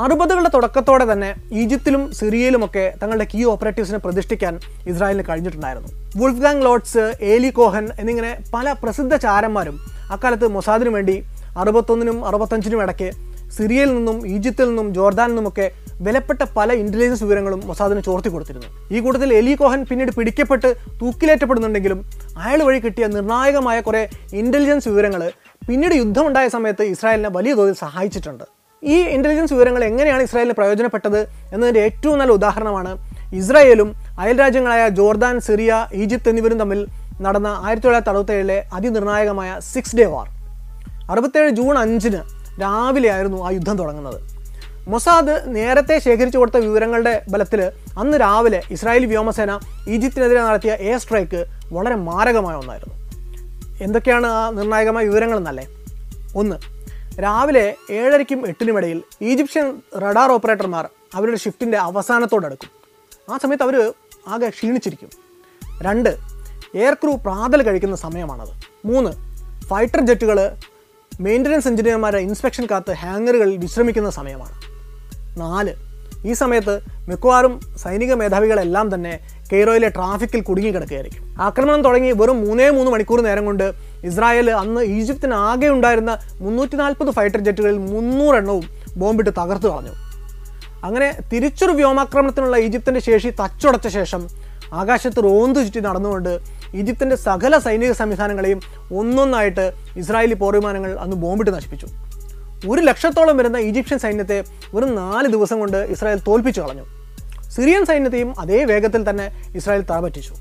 അറുപതുകളുടെ 0.02 0.50
തുടക്കത്തോടെ 0.54 1.06
തന്നെ 1.12 1.36
ഈജിപ്തിലും 1.52 2.14
സിറിയയിലുമൊക്കെ 2.14 2.94
തങ്ങളുടെ 3.02 3.28
കീ 3.34 3.44
ഓപ്പറേറ്റീവ്സിനെ 3.44 3.98
പ്രതിഷ്ഠിക്കാൻ 3.98 4.60
ഇസ്രായേലിന് 4.92 5.26
കഴിഞ്ഞിട്ടുണ്ടായിരുന്നു. 5.30 5.90
വുൾഫ്ഗാങ് 6.20 6.62
ലോഡ്സ് 6.62 7.14
ഏലി 7.22 7.50
കോഹൻ 7.50 7.90
എന്നിങ്ങനെ 8.00 8.44
പല 8.54 8.76
പ്രസിദ്ധ 8.84 9.16
ചാരന്മാരും 9.16 9.80
അക്കാലത്ത് 10.12 10.48
മൊസാദിനു 10.48 10.90
വേണ്ടി 10.90 11.24
അറുപത്തൊന്നിനും 11.58 12.26
അറുപത്തഞ്ചിനും 12.26 12.82
ഇടയ്ക്ക് 12.82 13.12
സിറിയയിൽ 13.56 13.96
നിന്നും 13.96 14.28
ഈജിപ്തിൽ 14.28 14.68
നിന്നും 14.68 14.94
ജോർദാനിൽ 14.94 15.32
നിന്നുമൊക്കെ 15.32 15.72
വിലപ്പെട്ട 16.02 16.42
പല 16.58 16.74
ഇന്റലിജൻസ് 16.74 17.24
വിവരങ്ങളും 17.24 17.62
മൊസാദിന് 17.66 18.00
ചോർത്തി 18.00 18.30
കൊടുത്തിരുന്നു. 18.30 18.70
ഈ 18.96 19.00
കൂട്ടത്തിൽ 19.00 19.34
എലി 19.34 19.54
കോഹൻ 19.54 19.86
പിന്നീട് 19.90 20.12
പിടിക്കപ്പെട്ട് 20.18 20.76
തൂക്കിലേറ്റപ്പെടുന്നുണ്ടെങ്കിലും 21.02 22.06
അയാൾ 22.38 22.64
വഴി 22.64 22.80
കിട്ടിയ 22.80 23.08
നിർണായകമായ 23.08 23.80
കുറേ 23.80 24.08
ഇന്റലിജൻസ് 24.42 24.90
വിവരങ്ങൾ 24.90 25.32
പിന്നീട് 25.68 25.96
യുദ്ധമുണ്ടായ 25.96 26.48
സമയത്ത് 26.48 26.84
ഇസ്രായേലിനെ 26.84 27.30
വലിയ 27.30 27.54
തോതിൽ 27.54 27.74
സഹായിച്ചിട്ടുണ്ട്. 27.74 28.46
ഈ 28.84 28.96
ഇന്റലിജൻസ് 28.96 29.54
വിവരങ്ങൾ 29.54 29.84
എങ്ങനെയാണ് 29.84 30.24
ഇസ്രായേലിന് 30.24 30.54
പ്രയോജനപ്പെട്ടത് 30.54 31.28
എന്നതിന്റെ 31.54 31.80
ഏറ്റവും 31.80 32.20
നല്ല 32.20 32.32
ഉദാഹരണമാണ് 32.32 32.98
ഇസ്രായേലും 33.36 33.96
അയൽരാജ്യങ്ങളായ 34.20 34.90
ജോർദാൻ 34.90 35.40
സിറിയ 35.40 35.88
ഈജിപ്ത് 35.94 36.30
എന്നിവരും 36.30 36.60
തമ്മിൽ 36.60 36.88
നടന്ന 37.22 37.48
ആയിരത്തി 37.48 37.86
തൊള്ളായിരത്തി 37.86 38.10
അറുപത്തേഴിലെ 38.10 38.64
അതിനിർണായകമായ 38.74 39.60
സിക്സ് 39.60 39.96
ഡേ 39.96 40.04
വാർ 40.04 40.28
അറുപത്തേഴ് 41.10 41.50
ജൂൺ 41.50 41.78
അഞ്ചിന് 41.78 42.22
രാവിലെ 42.62 43.10
ആയിരുന്നു 43.10 43.48
ആ 43.48 43.50
യുദ്ധം 43.50 43.78
തുടങ്ങുന്നത്. 43.78 44.20
മൊസാദ് 44.88 45.56
നേരത്തെ 45.56 46.00
ശേഖരിച്ചു 46.00 46.38
കൊടുത്ത 46.38 46.58
വിവരങ്ങളുടെ 46.58 47.22
ബലത്തിൽ 47.30 47.72
അന്ന് 47.98 48.18
രാവിലെ 48.18 48.62
ഇസ്രായേലി 48.72 49.06
വ്യോമസേന 49.06 49.60
ഈജിപ്തിനെതിരെ 49.88 50.42
നടത്തിയ 50.42 50.72
എയർ 50.80 50.98
സ്ട്രൈക്ക് 50.98 51.46
വളരെ 51.74 51.96
മാരകമായ 51.96 52.56
ഒന്നായിരുന്നു. 52.56 52.96
എന്തൊക്കെയാണ് 53.82 54.28
ആ 54.28 54.50
നിർണായകമായ 54.50 55.06
വിവരങ്ങൾ 55.06 55.38
എന്നല്ലേ? 55.38 55.66
ഒന്ന് 56.36 56.73
രാവിലെ 57.20 57.76
ഏഴരയ്ക്കും 57.92 58.48
എട്ടിനും 58.48 58.78
ഇടയിൽ 58.78 59.04
ഈജിപ്ഷ്യൻ 59.22 59.82
റഡാർ 59.98 60.32
ഓപ്പറേറ്റർമാർ 60.32 60.90
അവരുടെ 61.14 61.38
ഷിഫ്റ്റിന്റെ 61.38 61.78
അവസാനത്തോടടുക്കും. 61.78 62.70
ആ 63.34 63.38
സമയത്ത് 63.38 63.64
അവർ 63.64 63.94
ആകെ 64.28 64.50
ക്ഷീണിച്ചിരിക്കും. 64.50 65.10
രണ്ട് 65.82 66.18
എയർ 66.76 66.94
ക്രൂ 66.94 67.16
പ്രാതൽ 67.16 67.64
കഴിക്കുന്ന 67.64 67.96
സമയമാണത്. 67.96 68.50
മൂന്ന് 68.86 69.12
ഫൈറ്റർ 69.66 70.06
ജെറ്റുകൾ 70.06 70.52
മെയിന്റനൻസ് 71.20 71.68
എഞ്ചിനീയർമാരെ 71.68 72.20
ഇൻസ്പെക്ഷൻ 72.20 72.68
കാത്ത് 72.72 72.92
ഹാങ്ങറുകളിൽ 72.92 73.58
വിശ്രമിക്കുന്ന 73.58 74.10
സമയമാണ്. 74.10 74.62
നാല് 75.40 75.93
ഈ 76.26 76.34
സമയത്ത് 76.34 76.76
മിക്കവാറും 77.10 77.54
സൈനിക 77.84 78.14
മേധാവികളെല്ലാം 78.14 78.88
തന്നെ 78.96 79.14
കെയ്റോയിലെ 79.52 79.90
ട്രാഫിക്കിൽ 79.90 80.42
കുടുങ്ങിക്കിടക്കുകയായിരിക്കും 80.42 81.24
ആക്രമണം 81.42 81.82
തുടങ്ങി 81.82 82.12
വെറും 82.12 82.38
മൂന്നേ 82.46 82.70
മൂന്ന് 82.70 82.92
മണിക്കൂർ 82.92 83.20
നേരം 83.22 83.46
കൊണ്ട് 83.46 83.66
ഇസ്രായേൽ 84.10 84.50
അന്ന് 84.62 84.82
ഈജിപ്തിന് 84.98 85.36
ആകെ 85.50 85.70
ഉണ്ടായിരുന്ന 85.70 86.14
മുന്നൂറ്റി 86.42 86.76
നാൽപ്പത് 86.76 87.12
ഫൈറ്റർ 87.12 87.40
ജെറ്റുകളിൽ 87.40 87.78
മുന്നൂറെണ്ണവും 87.94 88.66
ബോംബിട്ട് 88.98 89.32
തകർത്തു 89.40 89.68
കളഞ്ഞു. 89.68 89.94
അങ്ങനെ 90.84 91.10
തിരിച്ചൊരു 91.32 91.72
വ്യോമാക്രമണത്തിനുള്ള 91.72 92.58
ഈജിപ്തിന്റെ 92.58 93.02
ശേഷി 93.10 93.30
തച്ചുടച്ച 93.42 93.88
ശേഷം 93.88 94.24
ആകാശത്ത് 94.82 95.24
റോന്തു 95.24 95.60
ചുറ്റി 95.60 95.80
നടന്നുകൊണ്ട് 95.80 96.34
ഈജിപ്തിന്റെ 96.76 97.16
സകല 97.16 97.58
സൈനിക 97.58 97.92
സംവിധാനങ്ങളെയും 97.92 98.60
ഒന്നൊന്നായിട്ട് 99.00 99.66
ഇസ്രായേലി 100.02 100.34
പോർവിമാനങ്ങൾ 100.34 100.92
അന്ന് 101.04 101.16
ബോംബിട്ട് 101.16 101.52
നശിപ്പിച്ചു. 101.56 101.88
ഒരു 102.72 102.82
ലക്ഷത്തോളം 102.82 103.38
വരുന്ന 103.38 103.58
ഈജിപ്ഷ്യൻ 103.58 104.00
സൈന്യത്തെ 104.00 104.38
വെറും 104.74 104.92
നാല് 104.96 105.28
ദിവസം 105.28 105.58
കൊണ്ട് 105.60 105.78
ഇസ്രായേൽ 105.94 106.20
തോൽപ്പിച്ചു 106.28 106.62
കളഞ്ഞു. 106.62 106.86
സിറിയൻ 107.56 107.84
സൈന്യത്തെയും 107.86 108.30
അതേ 108.40 108.60
വേഗത്തിൽ 108.72 109.02
തന്നെ 109.10 109.26
ഇസ്രായേൽ 109.56 109.84
തറപറ്റിച്ചു. 109.90 110.34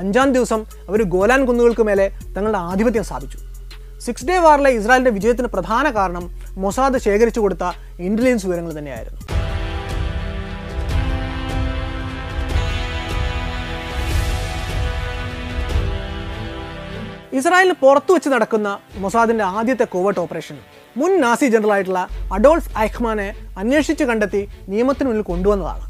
അഞ്ചാം 0.00 0.32
ദിവസം 0.36 0.60
അവർ 0.88 1.02
ഗോലാൻ 1.14 1.46
കുന്നുകൾക്ക് 1.46 1.84
മേലെ 1.88 2.06
തങ്ങളുടെ 2.36 2.58
ആധിപത്യം 2.58 3.04
സ്ഥാപിച്ചു. 3.04 3.38
സിക്സ് 4.04 4.26
ഡേ 4.28 4.36
വാറിലെ 4.38 4.70
ഇസ്രായേലിന്റെ 4.70 5.10
വിജയത്തിന് 5.10 5.48
പ്രധാന 5.48 5.90
കാരണം 5.90 6.24
മൊസാദ് 6.64 6.98
ശേഖരിച്ചു 7.06 7.40
കൊടുത്ത 7.40 7.64
ഇന്റലിജൻസ് 8.08 8.46
വിവരങ്ങൾ 8.46 8.72
തന്നെയായിരുന്നു. 8.78 9.20
ഇസ്രായേലിന് 17.38 17.76
പുറത്തു 17.80 18.12
വെച്ച് 18.12 18.28
നടക്കുന്ന 18.28 18.68
മൊസാദിന്റെ 18.98 19.44
ആദ്യത്തെ 19.44 19.84
കോവേർട്ട് 19.84 20.20
ഓപ്പറേഷൻ 20.20 20.58
മുൻ 21.00 21.12
നാസി 21.22 21.46
ജനറൽ 21.54 21.72
ആയിട്ടുള്ള 21.74 22.02
അഡോൾഫ് 22.36 22.70
ഐഹ്മാനെ 22.84 23.26
അന്വേഷിച്ച് 23.60 24.04
കണ്ടെത്തി 24.10 24.40
നിയമത്തിന് 24.72 25.08
മുന്നിൽ 25.08 25.24
കൊണ്ടുവന്നതാണ്. 25.30 25.84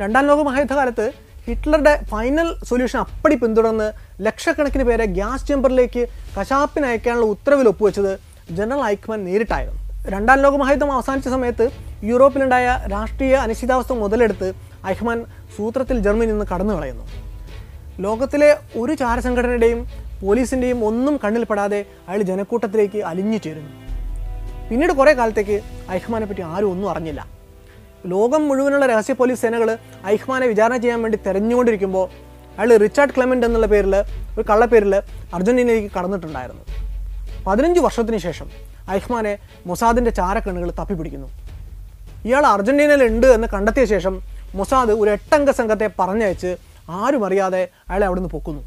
രണ്ടാം 0.00 0.24
ലോക 0.30 0.40
മഹായുദ്ധകാലത്ത് 0.48 1.06
ഹിറ്റ്ലറുടെ 1.46 1.92
ഫൈനൽ 2.10 2.48
സൊല്യൂഷൻ 2.68 2.98
അപ്പടി 3.04 3.36
പിന്തുടർന്ന് 3.42 3.88
ലക്ഷക്കണക്കിന് 4.26 4.84
പേരെ 4.88 5.04
ഗ്യാസ് 5.16 5.46
ചേമ്പറിലേക്ക് 5.48 6.02
കശാപ്പിന് 6.36 6.86
അയക്കാനുള്ള 6.90 7.26
ഉത്തരവിൽ 7.34 7.68
ഒപ്പുവെച്ചത് 7.72 8.12
ജനറൽ 8.58 8.82
ഐക്മാൻ 8.92 9.20
നേരിട്ടായിരുന്നു. 9.28 9.80
രണ്ടാം 10.14 10.38
ലോക 10.44 10.54
മഹായുദ്ധം 10.62 10.90
അവസാനിച്ച 10.96 11.28
സമയത്ത് 11.34 11.66
യൂറോപ്പിലുണ്ടായ 12.10 12.66
രാഷ്ട്രീയ 12.94 13.34
അനിശ്ചിതാവസ്ഥ 13.44 13.92
മുതലെടുത്ത് 14.02 14.48
ഐഹ്മാൻ 14.94 15.20
സൂത്രത്തിൽ 15.56 15.98
ജർമ്മനി 16.06 16.30
നിന്ന് 16.32 16.46
കടന്നു 16.52 16.74
കളയുന്നു. 16.74 17.06
ലോകത്തിലെ 18.06 18.50
ഒരു 18.80 18.92
ചാരസംഘടനയുടെയും 19.02 19.80
പോലീസിന്റെയും 20.24 20.78
ഒന്നും 20.88 21.14
കണ്ണിൽപ്പെടാതെ 21.22 21.80
അയാൾ 22.08 22.20
ജനക്കൂട്ടത്തിലേക്ക് 22.32 23.00
അലിഞ്ഞു 23.12 23.38
ചേരുന്നു. 23.46 23.72
പിന്നീട് 24.68 24.92
കുറേ 24.92 25.12
കാലത്തേക്ക് 25.12 25.62
ഐഹ്മാനെ 25.90 26.26
പറ്റി 26.26 26.40
ആരും 26.40 26.70
ഒന്നും 26.70 26.90
അറിഞ്ഞില്ല. 26.90 27.26
ലോകം 28.06 28.48
മുഴുവനുള്ള 28.48 28.86
രഹസ്യ 28.86 29.12
പോലീസ് 29.12 29.42
സേനകൾ 29.42 29.78
ഐഹ്മാനെ 30.06 30.46
വിചാരണ 30.46 30.76
ചെയ്യാൻ 30.76 31.02
വേണ്ടി 31.02 31.18
തെരഞ്ഞുകൊണ്ടിരിക്കുമ്പോൾ 31.26 32.08
അയാൾ 32.58 32.76
റിച്ചാർഡ് 32.76 33.10
ക്ലെമന്റ് 33.16 33.46
എന്നുള്ള 33.46 33.66
പേരിൽ 33.66 33.94
ഒരു 34.38 34.44
കള്ളപ്പേരിൽ 34.50 34.94
അർജന്റീനയിലേക്ക് 35.34 35.90
കടന്നിട്ടുണ്ടായിരുന്നു. 35.96 36.62
പതിനഞ്ച് 37.46 37.80
വർഷത്തിന് 37.80 38.16
ശേഷം 38.16 38.50
ഐഹ്മാനെ 38.90 39.38
മൊസാദിന്റെ 39.66 40.10
ചാരക്കണ്ണുകൾ 40.10 40.70
തപ്പിപ്പിടിക്കുന്നു. 40.70 41.28
ഇയാൾ 42.24 42.46
അർജന്റീനയിലുണ്ട് 42.46 43.26
എന്ന് 43.26 43.48
കണ്ടെത്തിയ 43.54 43.84
ശേഷം 43.84 44.22
മൊസാദ് 44.54 44.90
ഒരു 44.90 45.10
എട്ടംഗ 45.10 45.50
സംഘത്തെ 45.50 45.90
പറഞ്ഞയച്ച് 45.98 46.56
ആരും 46.90 47.26
അറിയാതെ 47.26 47.68
അയാളെ 47.90 48.06
അവിടെ 48.06 48.20
നിന്ന് 48.20 48.30
പൊക്കുന്നു. 48.30 48.62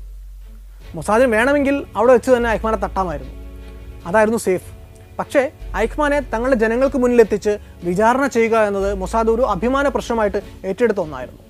മൊസാദിന് 0.95 1.31
വേണമെങ്കിൽ 1.33 1.85
അവിടെ 1.95 2.13
വെച്ച് 2.13 2.31
തന്നെ 2.31 2.49
ഐഹ്മാനെ 2.49 2.77
തട്ടാമായിരുന്നു. 2.77 3.33
അതായിരുന്നു 4.05 4.39
സേഫ്. 4.39 4.76
പക്ഷേ 5.19 5.41
ഐഖ്മാനെ 5.83 6.19
തങ്ങളുടെ 6.33 6.57
ജനങ്ങൾക്ക് 6.63 6.97
മുന്നിലെത്തിച്ച് 7.03 7.53
വിചാരണ 7.83 8.27
ചെയ്യുക 8.35 8.55
എന്നത് 8.69 8.89
മൊസാദ് 9.01 9.31
ഒരു 9.35 9.41
അഭിമാന 9.41 9.87
പ്രശ്നമായിട്ട് 9.87 10.39
ഏറ്റെടുത്ത 10.69 10.99
ഒന്നായിരുന്നു. 11.05 11.41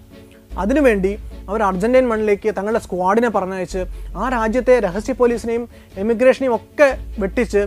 അതിനുവേണ്ടി 0.63 1.11
അവർ 1.49 1.61
അർജന്റീൻ 1.63 2.05
മണ്ണിലേക്ക് 2.11 2.49
തങ്ങളുടെ 2.57 2.79
സ്ക്വാഡിനെ 2.85 3.29
പറഞ്ഞയച്ച് 3.29 3.81
ആ 4.21 4.29
രാജ്യത്തെ 4.29 4.75
രഹസ്യ 4.85 5.13
പോലീസിനെയും 5.19 5.63
എമിഗ്രേഷനെയും 6.03 6.55
ഒക്കെ 6.55 6.89
വെട്ടിച്ച് 7.19 7.61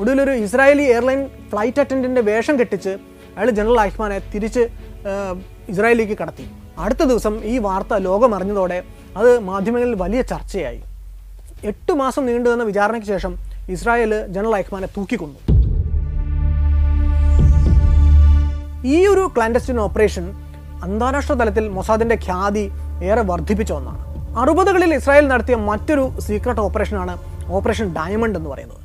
ഒടുവിലൊരു 0.00 0.30
ഇസ്രായേലി 0.30 0.82
എയർലൈൻ 0.82 1.20
ഫ്ലൈറ്റ് 1.50 1.80
അറ്റൻഡന്റിന്റെ 1.80 2.20
വേഷം 2.30 2.54
കെട്ടിച്ച് 2.60 2.92
അയാൾ 3.36 3.50
ജനറൽ 3.50 3.80
ഐഹ്മാനെ 3.80 4.18
തിരിച്ച് 4.34 4.62
ഇസ്രായേലിലേക്ക് 5.72 6.16
കടത്തി. 6.22 6.46
അടുത്ത 6.78 7.02
ദിവസം 7.10 7.34
ഈ 7.52 7.58
വാർത്ത 7.58 7.94
ലോകമറിഞ്ഞതോടെ 8.08 8.78
അത് 9.18 9.30
മാധ്യമങ്ങളിൽ 9.50 9.94
വലിയ 10.04 10.20
ചർച്ചയായി. 10.32 10.80
എട്ട് 11.70 11.92
മാസം 11.92 12.22
നീണ്ടുവന്ന 12.26 12.64
വിചാരണയ്ക്ക് 12.70 13.08
ശേഷം 13.14 13.32
ഇസ്രായേൽ 13.68 14.26
ജനറൽ 14.26 14.54
ഐഖ്മാനെ 14.56 14.86
തൂക്കിക്കൊന്നു. 14.86 15.38
ഈ 18.86 19.06
ഒരു 19.06 19.30
ക്ലാൻഡസ്റ്റിൻ 19.36 19.80
ഓപ്പറേഷൻ 19.80 20.32
അന്താരാഷ്ട്ര 20.82 21.34
തലത്തിൽ 21.34 21.68
മൊസാദിന്റെ 21.68 22.14
ഖ്യാതി 22.14 22.70
ഏറെ 23.04 23.20
വർദ്ധിപ്പിച്ച 23.20 23.72
ഒന്നാണ്. 23.72 24.04
അറുപതുകളിൽ 24.38 24.94
ഇസ്രായേൽ 24.94 25.28
നടത്തിയ 25.28 25.54
മറ്റൊരു 25.54 26.12
സീക്രട്ട് 26.20 26.60
ഓപ്പറേഷനാണ് 26.60 27.18
ഓപ്പറേഷൻ 27.46 27.94
ഡയമണ്ട് 27.94 28.38
എന്ന് 28.38 28.50
പറയുന്നത്. 28.50 28.78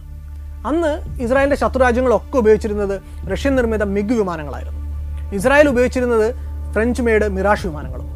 അന്ന് 0.67 1.21
ഇസ്രായേലിന്റെ 1.21 1.55
ശത്രുരാജ്യങ്ങളൊക്കെ 1.55 2.37
ഉപയോഗിച്ചിരുന്നത് 2.37 3.01
റഷ്യൻ 3.31 3.55
നിർമ്മിത 3.55 3.83
മിഗ് 3.83 4.13
വിമാനങ്ങളായിരുന്നു. 4.13 4.79
ഇസ്രായേൽ 5.35 5.69
ഉപയോഗിച്ചിരുന്നത് 5.69 6.35
ഫ്രഞ്ച് 6.73 7.01
മെയ്ഡ് 7.01 7.27
മിറാഷ് 7.27 7.67
വിമാനങ്ങളും. 7.67 8.07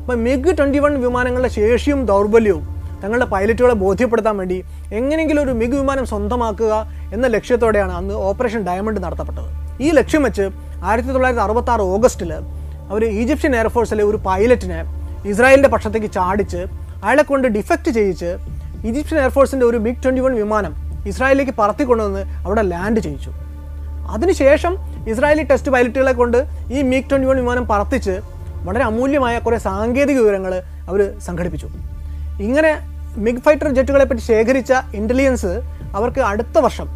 അപ്പം 0.00 0.24
മിഗ് 0.24 0.58
ട്വന്റി 0.58 0.78
വൺ 0.78 1.00
വിമാനങ്ങളുടെ 1.00 1.48
ശേഷിയും 1.48 2.06
ദൗർബല്യവും 2.06 2.79
തങ്ങളുടെ 3.04 3.24
പൈലറ്റുകളെ 3.24 3.74
ബോധ്യപ്പെടുത്താൻ 3.74 4.36
വേണ്ടി 4.36 4.64
എങ്ങനെയെങ്കിലും 4.92 5.42
ഒരു 5.42 5.50
മിഗ് 5.50 5.76
വിമാനം 5.76 6.06
സ്വന്തമാക്കുക 6.06 6.92
എന്ന 7.12 7.26
ലക്ഷ്യത്തോടെയാണ് 7.26 7.92
അന്ന് 7.92 8.14
ഓപ്പറേഷൻ 8.14 8.66
ഡയമണ്ട് 8.66 9.00
നടത്തപ്പെട്ടത്. 9.04 9.50
ഈ 9.82 9.90
ലക്ഷ്യം 9.90 10.22
വെച്ച് 10.22 10.50
ആയിരത്തി 10.84 11.08
തൊള്ളായിരത്തി 11.08 11.42
അറുപത്തി 11.42 11.70
ആറ് 11.70 11.80
ഓഗസ്റ്റിൽ 11.80 12.32
അവർ 12.90 13.04
ഈജിപ്ഷ്യൻ 13.04 13.56
എയർഫോഴ്സിലെ 13.56 14.04
ഒരു 14.04 14.16
പൈലറ്റിനെ 14.26 14.80
ഇസ്രായേലിന്റെ 15.28 15.68
പക്ഷത്തേക്ക് 15.68 16.12
ചാടിച്ച് 16.12 16.56
അയാളെ 17.04 17.22
കൊണ്ട് 17.22 17.48
ഡിഫക്റ്റ് 17.48 17.90
ചെയ്യിച്ച് 17.90 18.36
ഈജിപ്ഷ്യൻ 18.86 19.20
എയർഫോഴ്സിന്റെ 19.20 19.66
ഒരു 19.66 19.76
മിഗ് 19.76 20.02
ട്വന്റി 20.04 20.20
വൺ 20.20 20.34
വിമാനം 20.34 20.74
ഇസ്രായേലിലേക്ക് 21.06 21.54
പറത്തിക്കൊണ്ടുവന്ന് 21.58 22.22
അവിടെ 22.46 22.62
ലാൻഡ് 22.62 23.00
ചെയ്യിച്ചു. 23.00 23.30
അതിനുശേഷം 24.10 24.76
ഇസ്രായേലി 25.08 25.42
ടെസ്റ്റ് 25.42 25.72
പൈലറ്റുകളെ 25.72 26.12
കൊണ്ട് 26.12 26.38
ഈ 26.72 26.82
മിഗ് 26.82 27.10
ട്വന്റി 27.10 27.26
വൺ 27.26 27.36
വിമാനം 27.36 27.68
പറത്തിച്ച് 27.68 28.20
വളരെ 28.64 28.84
അമൂല്യമായ 28.84 29.38
കുറേ 29.38 29.58
സാങ്കേതിക 29.58 30.18
വിവരങ്ങൾ 30.18 30.62
അവർ 30.88 31.18
സംഘടിപ്പിച്ചു. 31.26 31.68
ഇങ്ങനെ 32.40 32.89
മിഗ് 33.26 33.42
ഫൈറ്റർ 33.44 33.68
ജെറ്റുകളെ 33.76 34.04
പറ്റി 34.08 34.22
ശേഖരിച്ച 34.30 34.72
ഇന്റലിജൻസ് 34.98 35.52
അവർക്ക് 35.98 36.20
അടുത്ത 36.30 36.58
വർഷം 36.66 36.88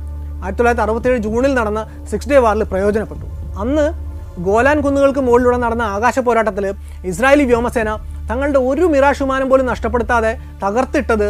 ആയിരത്തി 0.43 0.59
തൊള്ളായിരത്തി 0.59 0.85
അറുപത്തേഴ് 0.85 1.19
ജൂണിൽ 1.27 1.53
നടന്ന 1.59 1.81
സിക്സ് 2.11 2.29
ഡേ 2.31 2.37
വാറിൽ 2.45 2.65
പ്രയോജനപ്പെട്ടു. 2.73 3.27
അന്ന് 3.63 3.87
ഗോലാൻ 4.47 4.79
കുന്നുകൾക്ക് 4.85 5.23
മുകളിലൂടെ 5.27 5.59
നടന്ന 5.65 5.85
ആകാശ 5.97 6.19
പോരാട്ടത്തിൽ 6.27 6.65
ഇസ്രായേലി 7.11 7.45
വ്യോമസേന 7.51 7.91
തങ്ങളുടെ 8.31 8.61
ഒരു 8.71 8.87
മിറാഷ് 8.93 9.23
വിമാനം 9.23 9.49
പോലും 9.51 9.67
നഷ്ടപ്പെടുത്താതെ 9.73 10.33
തകർത്തിട്ടത് 10.65 11.29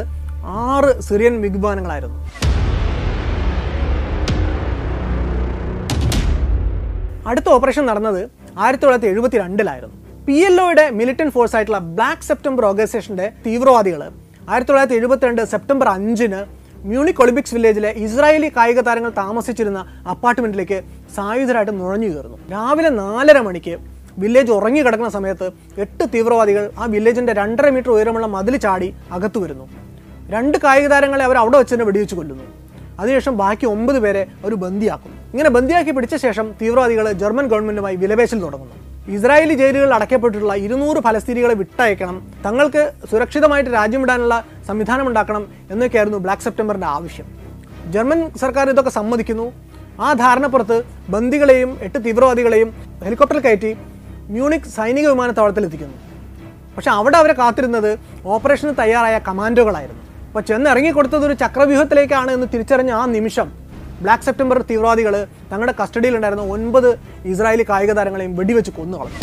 ആറ് 0.66 0.90
സിറിയൻ 1.06 1.34
മിഗ് 1.42 1.60
വിമാനങ്ങളായിരുന്നു. 1.60 2.18
അടുത്ത 7.30 7.48
ഓപ്പറേഷൻ 7.56 7.86
നടന്നത് 7.90 8.22
ആയിരത്തി 8.64 8.84
തൊള്ളായിരത്തി 8.84 9.10
എഴുപത്തി 9.12 9.36
രണ്ടിലായിരുന്നു 9.44 9.96
പി 10.26 10.36
എൽ 10.48 10.56
ഒയുടെ 10.64 10.84
മിലിറ്റന്റ് 10.98 11.34
ഫോഴ്സ് 11.36 11.56
ആയിട്ടുള്ള 11.56 11.80
ബ്ലാക്ക് 11.96 12.26
സെപ്റ്റംബർ 12.28 12.64
ഓർഗനൈസേഷന്റെ 12.68 13.26
തീവ്രവാദികൾ 13.46 14.02
ആയിരത്തി 14.50 14.70
തൊള്ളായിരത്തി 14.70 14.96
എഴുപത്തിരണ്ട് 15.00 15.42
സെപ്റ്റംബർ 15.52 15.88
അഞ്ചിന് 15.88 16.40
മ്യൂണിക് 16.88 17.20
ഒളിമ്പിക്സ് 17.22 17.54
വില്ലേജിലെ 17.54 17.90
ഇസ്രായേലി 18.04 18.48
കായിക 18.56 18.80
താരങ്ങൾ 18.80 19.12
താമസിച്ചിരുന്ന 19.20 19.80
അപ്പാർട്ട്മെന്റിലേക്ക് 20.12 20.78
സായുധരായിട്ട് 21.16 21.72
നുഴഞ്ഞു 21.80 22.08
കയറുന്നു. 22.08 22.38
രാവിലെ 22.52 22.90
നാലര 23.02 23.38
മണിക്ക് 23.46 23.74
വില്ലേജ് 24.18 24.52
ഉറങ്ങി 24.52 24.82
കിടക്കുന്ന 24.86 25.10
സമയത്ത് 25.10 25.46
എട്ട് 25.84 26.04
തീവ്രവാദികൾ 26.14 26.70
ആ 26.78 26.86
വില്ലേജിന്റെ 26.94 27.32
രണ്ടര 27.40 27.68
മീറ്റർ 27.76 27.90
ഉയരമുള്ള 27.90 28.26
മതിൽ 28.36 28.56
ചാടി 28.56 28.88
അകത്തു 29.12 29.38
വരുന്നു. 29.38 29.66
രണ്ട് 30.34 30.58
കായിക 30.64 30.86
താരങ്ങളെ 30.88 31.24
അവർ 31.24 31.36
അവിടെ 31.36 31.56
വെച്ച് 31.58 31.74
തന്നെ 31.74 31.86
വെടിവെച്ച് 31.86 32.14
കൊല്ലുന്നു. 32.14 32.44
അതിനുശേഷം 33.00 33.36
ബാക്കി 33.36 33.66
ഒമ്പത് 33.66 33.98
പേരെ 33.98 34.24
അവർ 34.44 34.54
ബന്ദിയാക്കും 34.64 35.12
ഇങ്ങനെ 35.32 35.50
ബന്ദിയാക്കി 35.50 35.90
പിടിച്ച 35.90 36.16
ശേഷം 36.26 36.54
തീവ്രവാദികൾ 36.60 37.12
ജർമ്മൻ 37.22 37.46
ഗവൺമെന്റുമായി 37.52 37.96
വിലപേശൽ 37.96 38.40
തുടങ്ങുന്നു. 38.42 38.76
ഇസ്രായേലി 39.12 39.54
ജയിലുകളിൽ 39.54 39.94
അടയ്ക്കപ്പെട്ടിട്ടുള്ള 39.94 40.54
ഇരുന്നൂറ് 40.66 41.00
ഫലസ്തീനികളെ 41.06 41.54
വിട്ടയക്കണം. 41.54 42.16
തങ്ങൾക്ക് 42.44 42.82
സുരക്ഷിതമായിട്ട് 43.10 43.70
രാജ്യം 43.70 44.02
വിടാനുള്ള 44.02 44.44
സംവിധാനം 44.68 45.08
ഉണ്ടാക്കണം 45.08 45.42
എന്നൊക്കെയായിരുന്നു 45.70 46.18
ബ്ലാക്ക് 46.18 46.42
സെപ്റ്റംബറിന്റെ 46.42 46.86
ആവശ്യം. 46.86 47.26
ജർമ്മൻ 47.94 48.20
സർക്കാർ 48.42 48.70
ഇതൊക്കെ 48.70 48.90
സമ്മതിക്കുന്നു. 48.90 49.52
ആ 50.00 50.12
ധാരണപ്പുറത്ത് 50.12 50.82
ബന്ദികളെയും 51.08 51.78
എട്ട് 51.86 51.98
തീവ്രവാദികളെയും 52.04 52.70
ഹെലികോപ്റ്റർ 53.04 53.38
കയറ്റി 53.38 53.72
മ്യൂണിക് 54.34 54.70
സൈനിക 54.76 55.06
വിമാനത്താവളത്തിൽ 55.08 55.64
എത്തിക്കുന്നു. 55.64 55.98
പക്ഷെ 56.76 56.90
അവിടെ 56.90 57.16
അവരെ 57.16 57.32
കാത്തിരുന്നത് 57.32 57.98
ഓപ്പറേഷന് 58.24 58.74
തയ്യാറായ 58.78 59.20
കമാൻഡോകളായിരുന്നു. 59.28 60.02
അപ്പോൾ 60.28 60.40
ചെന്ന് 60.40 60.70
ഇറങ്ങിക്കൊടുത്തത് 60.70 61.26
ഒരു 61.26 61.32
ചക്രവ്യൂഹത്തിലേക്കാണ് 61.32 62.30
എന്ന് 62.30 62.46
തിരിച്ചറിഞ്ഞ 62.54 62.90
ആ 62.90 63.06
നിമിഷം 63.06 63.63
ബ്ലാക്ക് 64.02 64.24
സെപ്റ്റംബർ 64.24 64.58
തീവ്രവാദികൾ 64.62 65.14
തങ്ങളുടെ 65.52 65.74
കസ്റ്റഡിയിലുണ്ടായിരുന്ന 65.80 66.44
ഒൻപത് 66.54 66.90
ഇസ്രായേലി 67.32 67.64
കായിക 67.68 67.92
താരങ്ങളെയും 67.92 68.36
വെടിവെച്ച് 68.36 68.72
കൊന്നു 68.78 68.98
കളഞ്ഞു 68.98 69.20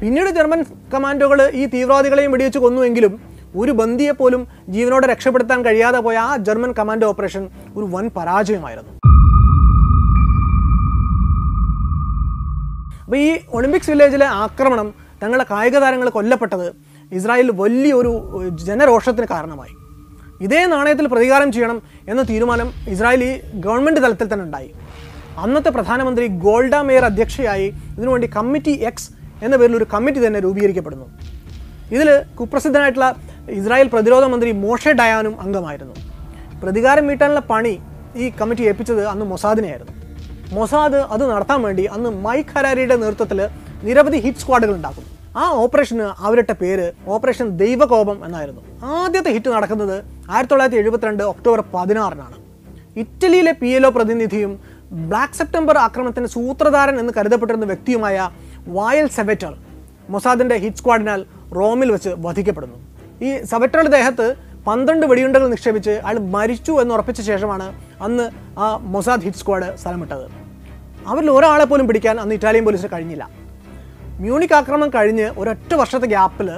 പിന്നീട് 0.00 0.30
ജർമ്മൻ 0.30 0.60
കമാൻഡോകൾ 0.94 1.40
ഈ 1.54 1.64
തീവ്രവാദികളെയും 1.66 2.32
വെടിവെച്ച് 2.34 2.58
കൊന്നുവെങ്കിലും 2.58 3.12
ഒരു 3.56 3.72
ബന്ദിയെ 3.72 4.12
പോലും 4.12 4.42
ജീവനോടെ 4.68 5.06
രക്ഷപ്പെടുത്താൻ 5.06 5.64
കഴിയാതെ 5.64 5.98
പോയ 5.98 6.16
ആ 6.28 6.36
ജർമ്മൻ 6.46 6.70
കമാൻഡോ 6.78 7.06
ഓപ്പറേഷൻ 7.06 7.42
ഒരു 7.76 7.86
വൻ 7.94 8.10
പരാജയമായിരുന്നു. 8.16 8.92
അപ്പോൾ 13.04 13.16
ഈ 13.16 13.30
ഒളിമ്പിക്സ് 13.56 13.90
വില്ലേജിലെ 13.90 14.28
ആക്രമണം 14.44 14.88
തങ്ങളുടെ 15.22 15.46
കായിക 15.50 15.76
താരങ്ങൾ 15.78 16.08
കൊല്ലപ്പെട്ടത് 16.08 16.66
ഇസ്രായേലിൽ 17.18 17.52
വലിയൊരു 17.62 18.12
ജനരോഷത്തിന് 18.68 19.26
കാരണമായി. 19.32 19.74
ഇതേ 20.44 20.60
നാണയത്തിൽ 20.74 21.06
പ്രതികാരം 21.14 21.48
ചെയ്യണം 21.54 21.78
എന്ന 22.12 22.22
തീരുമാനം 22.30 22.68
ഇസ്രായേലി 22.92 23.30
ഗവൺമെന്റ് 23.64 24.00
തലത്തിൽ 24.04 24.28
തന്നെ 24.32 24.44
ഉണ്ടായി. 24.48 24.70
അന്നത്തെ 25.42 25.70
പ്രധാനമന്ത്രി 25.76 26.24
ഗോൾഡ 26.46 26.74
മേയർ 26.88 27.04
അധ്യക്ഷയായി 27.10 27.68
ഇതിനുവേണ്ടി 27.96 28.28
കമ്മിറ്റി 28.38 28.74
എക്സ് 28.90 29.10
എന്ന 29.44 29.54
പേരിൽ 29.60 29.76
ഒരു 29.80 29.86
കമ്മിറ്റി 29.94 30.20
തന്നെ 30.26 30.40
രൂപീകരിക്കപ്പെടുന്നു. 30.46 31.06
ഇതിൽ 31.96 32.08
കുപ്രസിദ്ധനായിട്ടുള്ള 32.38 33.08
ഇസ്രായേൽ 33.58 33.88
പ്രതിരോധ 33.94 34.24
മന്ത്രി 34.32 34.50
മോഷെ 34.64 34.92
ഡയാനും 35.00 35.34
അംഗമായിരുന്നു. 35.44 35.94
പ്രതികാരം 36.62 37.06
വീട്ടാനുള്ള 37.10 37.42
പണി 37.52 37.74
ഈ 38.22 38.26
കമ്മിറ്റി 38.40 38.64
ഏൽപ്പിച്ചത് 38.70 39.02
അന്ന് 39.12 39.24
മൊസാദിനെയായിരുന്നു. 39.32 39.94
മൊസാദ് 40.56 41.00
അത് 41.14 41.24
നടത്താൻ 41.32 41.60
വേണ്ടി 41.66 41.84
അന്ന് 41.94 42.10
മൈക്ക് 42.26 42.54
ഹരാരിയുടെ 42.56 42.96
നേതൃത്വത്തിൽ 43.02 43.40
നിരവധി 43.88 44.18
ഹിറ്റ് 44.24 44.42
സ്ക്വാഡുകൾ 44.42 44.74
ഉണ്ടാക്കും 44.78 45.06
ആ 45.40 45.44
ഓപ്പറേഷന് 45.62 46.06
അവരിട്ട 46.26 46.52
പേര് 46.62 46.86
ഓപ്പറേഷൻ 47.14 47.48
ദൈവകോപം 47.62 48.18
എന്നായിരുന്നു. 48.26 48.62
ആദ്യത്തെ 48.84 49.30
ഹിറ്റ് 49.30 49.50
നടക്കുന്നത് 49.54 49.96
ആയിരത്തി 50.30 50.52
തൊള്ളായിരത്തി 50.52 50.80
എഴുപത്തിരണ്ട് 50.82 51.22
ഒക്ടോബർ 51.22 51.60
പതിനാറിനാണ്. 51.74 52.36
ഇറ്റലിയിലെ 53.02 53.52
പി 53.60 53.70
എൽ 53.76 53.86
ഒ 53.86 53.90
പ്രതിനിധിയും 53.90 54.52
ബ്ലാക്ക് 55.10 55.38
സെപ്റ്റംബർ 55.40 55.78
ആക്രമണത്തിന് 55.78 56.26
സൂത്രധാരൻ 56.26 56.96
എന്ന് 57.00 57.12
കരുതപ്പെട്ടിരുന്ന 57.18 57.66
വ്യക്തിയുമായ 57.72 58.30
വായൽ 58.76 59.06
സെവറ്റർ 59.18 59.52
മൊസാദിന്റെ 60.14 60.56
ഹിറ്റ് 60.64 60.76
സ്ക്വാഡിനാൽ 60.76 61.20
റോമിൽ 61.58 61.90
വെച്ച് 61.92 62.10
വധിക്കപ്പെടുന്നു. 62.26 62.78
ഈ 63.26 63.30
സെവറ്ററുടെ 63.52 63.90
ദേഹത്ത് 63.98 64.26
പന്ത്രണ്ട് 64.66 65.06
വെടിയുണ്ടകൾ 65.10 65.46
നിക്ഷേപിച്ച് 65.48 65.90
അയാൾ 65.90 66.18
മരിച്ചു 66.34 66.72
എന്ന് 66.82 66.94
ഉറപ്പിച്ച 66.94 67.20
ശേഷമാണ് 67.20 67.66
അന്ന് 68.06 68.26
ആ 68.64 68.66
മൊസാദ് 68.94 69.24
ഹിറ്റ് 69.26 69.38
സ്ക്വാഡ് 69.38 69.68
സ്ഥലമിട്ടത്. 69.82 70.26
അവരിൽ 71.06 71.30
ഒരാളെ 71.30 71.64
പോലും 71.64 71.86
പിടിക്കാൻ 71.88 72.20
അന്ന് 72.20 72.34
ഇറ്റാലിയൻ 72.34 72.64
പോലീസിന് 72.64 72.90
കഴിഞ്ഞില്ല. 72.92 73.41
മ്യൂണിക് 74.20 74.54
ആക്രമണം 74.54 74.90
കഴിഞ്ഞ് 74.94 75.26
ഒരൊറ്റ 75.40 75.74
വർഷത്തെ 75.74 76.06
ഗ്യാപ്പിൽ 76.06 76.48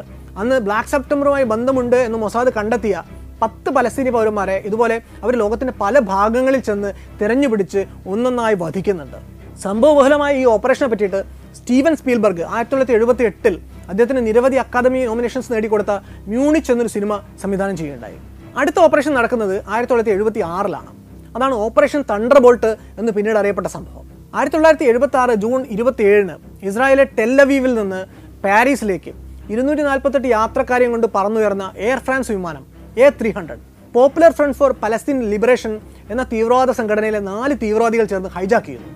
അന്ന് 0.40 0.56
ബ്ലാക്ക് 0.58 0.88
സെപ്റ്റംബറുമായി 0.88 1.44
ബന്ധമുണ്ട് 1.44 1.96
എന്ന് 1.96 2.18
മൊസാദ് 2.18 2.50
കണ്ടെത്തിയ 2.56 3.02
പത്ത് 3.42 3.70
പലസ്തീനി 3.70 4.10
പൗരന്മാരെ 4.10 4.56
ഇതുപോലെ 4.68 4.96
അവർ 5.22 5.34
ലോകത്തിന്റെ 5.36 5.74
പല 5.80 5.98
ഭാഗങ്ങളിൽ 5.98 6.60
ചെന്ന് 6.60 6.90
തിരഞ്ഞുപിടിച്ച് 7.20 7.86
ഒന്നൊന്നായി 8.06 8.54
വധിക്കുന്നുണ്ട്. 8.54 9.18
സംഭവബഹുലമായ 9.62 10.34
ഈ 10.42 10.44
ഓപ്പറേഷനെ 10.44 10.88
പറ്റിയിട്ട് 10.88 11.20
സ്റ്റീവൻ 11.58 11.94
സ്പീൽബർഗ് 11.96 12.44
ആയിരത്തി 12.52 12.72
തൊള്ളായിരത്തി 12.72 12.96
എഴുപത്തി 12.98 13.24
എട്ടിൽ 13.30 13.54
അദ്ദേഹത്തിന് 13.88 14.26
നിരവധി 14.26 14.56
അക്കാദമി 14.56 15.04
നോമിനേഷൻസ് 15.04 15.52
നേടിക്കൊടുത്ത 15.52 15.90
മ്യൂണിച്ച് 16.30 16.72
എന്നൊരു 16.72 16.88
സിനിമ 16.88 17.20
സംവിധാനം 17.42 17.76
ചെയ്യുകയുണ്ടായി. 17.76 18.18
അടുത്ത 18.60 18.78
ഓപ്പറേഷൻ 18.78 19.14
നടക്കുന്നത് 19.14 19.54
ആയിരത്തി 19.56 19.92
തൊള്ളായിരത്തി 19.92 20.16
എഴുപത്തി 20.16 20.40
ആറിലാണ് 20.40 20.90
അതാണ് 21.36 21.54
ഓപ്പറേഷൻ 21.54 22.04
തണ്ടർ 22.10 22.38
ബോൾട്ട് 22.38 22.76
എന്ന് 22.98 23.12
പിന്നീട് 23.12 23.38
അറിയപ്പെട്ട 23.38 23.66
സംഭവം. 23.66 24.06
ആയിരത്തി 24.38 24.56
തൊള്ളായിരത്തി 24.56 24.86
എഴുപത്തി 24.90 25.16
ആറ് 25.22 25.34
ജൂൺ 25.42 25.60
ഇരുപത്തി 25.74 26.04
ഏഴിന് 26.12 26.34
ഇസ്രായേലിലെ 26.68 27.04
ടെല്ലവീവിൽ 27.18 27.72
നിന്ന് 27.80 28.00
പാരീസിലേക്ക് 28.44 29.12
ഇരുന്നൂറ്റി 29.52 29.82
നാൽപ്പത്തെട്ട് 29.88 30.28
യാത്രക്കാരെയും 30.36 30.92
കൊണ്ട് 30.94 31.06
പറന്നുയർന്ന 31.16 31.64
എയർ 31.86 32.00
ഫ്രാൻസ് 32.06 32.32
വിമാനം 32.36 32.64
A 33.04 33.08
three 33.18 33.30
hundred. 33.36 33.62
Popular 33.94 34.32
front 34.38 34.56
for 34.60 34.70
Palestine 34.82 35.18
liberation 35.32 35.72
എന്ന 36.12 36.22
തീവ്രവാദ 36.32 36.70
സംഘടനയിലെ 36.78 37.20
നാല് 37.30 37.54
തീവ്രവാദികൾ 37.62 38.06
ചേർന്ന് 38.12 38.30
ഹൈജാക്ക് 38.36 38.70
ചെയ്തു. 38.72 38.86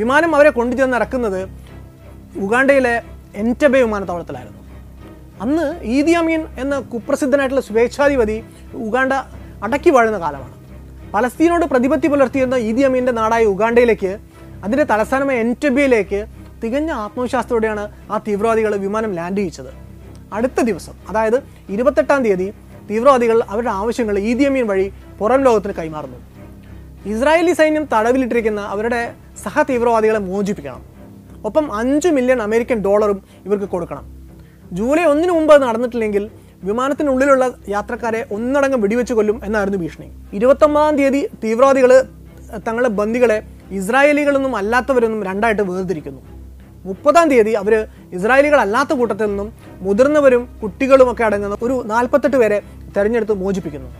വിമാനം 0.00 0.34
അവരെ 0.36 0.50
കൊണ്ടുചെന്ന് 0.58 0.96
ഇറക്കുന്നത് 1.00 1.40
ഉഗാണ്ടയിലെ 2.44 2.94
എന്റബെ 3.42 3.80
വിമാനത്താവളത്തിലായിരുന്നു. 3.84 4.58
അന്ന് 5.44 5.66
ഈദി 5.96 6.14
അമീൻ 6.20 6.42
എന്ന 6.62 6.74
കുപ്രസിദ്ധനായിട്ടുള്ള 6.92 7.62
സ്വേച്ഛാധിപതി 7.68 8.36
ഉഗാണ്ട 8.86 9.14
അടക്കി 9.66 9.90
വാഴുന്ന 9.96 10.18
കാലമാണ്. 10.24 10.56
പലസ്തീനോട് 11.14 11.64
പ്രതിപത്തി 11.72 12.08
പുലർത്തിയിരുന്ന 12.08 12.56
ഈദി 12.70 12.82
അമീന്റെ 12.88 13.12
നാടായ 13.20 13.44
ഉഗാണ്ടയിലേക്ക് 13.54 14.12
അതിന്റെ 14.64 14.84
തലസ്ഥാനമായ 14.84 15.36
എന്റബിയിലേക്ക് 15.44 16.20
തികഞ്ഞ 16.62 16.90
ആത്മവിശ്വാസത്തോടെയാണ് 16.90 17.84
ആ 18.12 18.18
തീവ്രവാദികൾ 18.28 18.76
വിമാനം 18.76 19.12
ലാൻഡ് 19.18 19.38
ചെയ്യിച്ചത്. 19.38 19.70
അടുത്ത 20.32 20.60
ദിവസം 20.60 20.94
അതായത് 21.08 21.38
ഇരുപത്തെട്ടാം 21.74 22.24
തീയതി 22.24 22.48
തീവ്രവാദികൾ 22.90 23.42
അവരുടെ 23.48 23.70
ആവശ്യങ്ങൾ 23.70 24.18
ഈദിയമീൻ 24.18 24.66
വഴി 24.66 24.92
പുറം 25.18 25.40
ലോകത്തിന് 25.44 25.72
കൈമാറുന്നു. 25.72 26.18
ഇസ്രായേലി 27.12 27.52
സൈന്യം 27.52 27.84
തടവിലിട്ടിരിക്കുന്ന 27.92 28.60
അവരുടെ 28.60 29.14
സഹ 29.44 29.62
തീവ്രവാദികളെ 29.62 30.18
മോചിപ്പിക്കണം. 30.18 30.82
ഒപ്പം 31.44 31.66
അഞ്ച് 31.76 32.08
മില്യൺ 32.08 32.42
അമേരിക്കൻ 32.42 32.78
ഡോളറും 32.84 33.22
ഇവർക്ക് 33.46 33.64
കൊടുക്കണം. 33.64 34.04
ജൂലൈ 34.72 35.04
ഒന്നിന് 35.04 35.32
മുമ്പ് 35.32 35.62
നടന്നിട്ടില്ലെങ്കിൽ 35.62 36.30
വിമാനത്തിനുള്ളിലുള്ള 36.68 37.44
യാത്രക്കാരെ 37.68 38.26
ഒന്നടങ്കം 38.32 38.80
വെടിവെച്ച് 38.80 39.14
കൊല്ലും 39.14 39.40
എന്നായിരുന്നു 39.44 39.78
ഭീഷണി. 39.78 40.08
ഇരുപത്തൊമ്പതാം 40.32 40.96
തീയതി 40.96 41.26
തീവ്രവാദികൾ 41.44 41.92
തങ്ങളുടെ 42.68 42.88
ബന്ദികളെ 42.88 43.38
ഇസ്രായേലികളൊന്നും 43.78 44.56
അല്ലാത്തവരൊന്നും 44.60 45.24
രണ്ടായിട്ട് 45.28 45.62
വേർതിരിക്കുന്നു. 45.62 46.20
മുപ്പതാം 46.84 47.28
തീയതി 47.30 47.52
അവർ 47.62 47.74
ഇസ്രായേലികളല്ലാത്ത 48.16 48.92
കൂട്ടത്തിൽ 49.00 49.26
നിന്നും 49.26 49.48
മുതിർന്നവരും 49.86 50.48
കുട്ടികളുമൊക്കെ 50.62 51.24
അടങ്ങുന്ന 51.24 51.56
ഒരു 51.62 51.82
നാൽപ്പത്തെട്ട് 51.86 52.36
പേരെ 52.36 52.58
തെരഞ്ഞെടുത്ത് 52.96 53.34
മോചിപ്പിക്കുന്നു. 53.42 53.90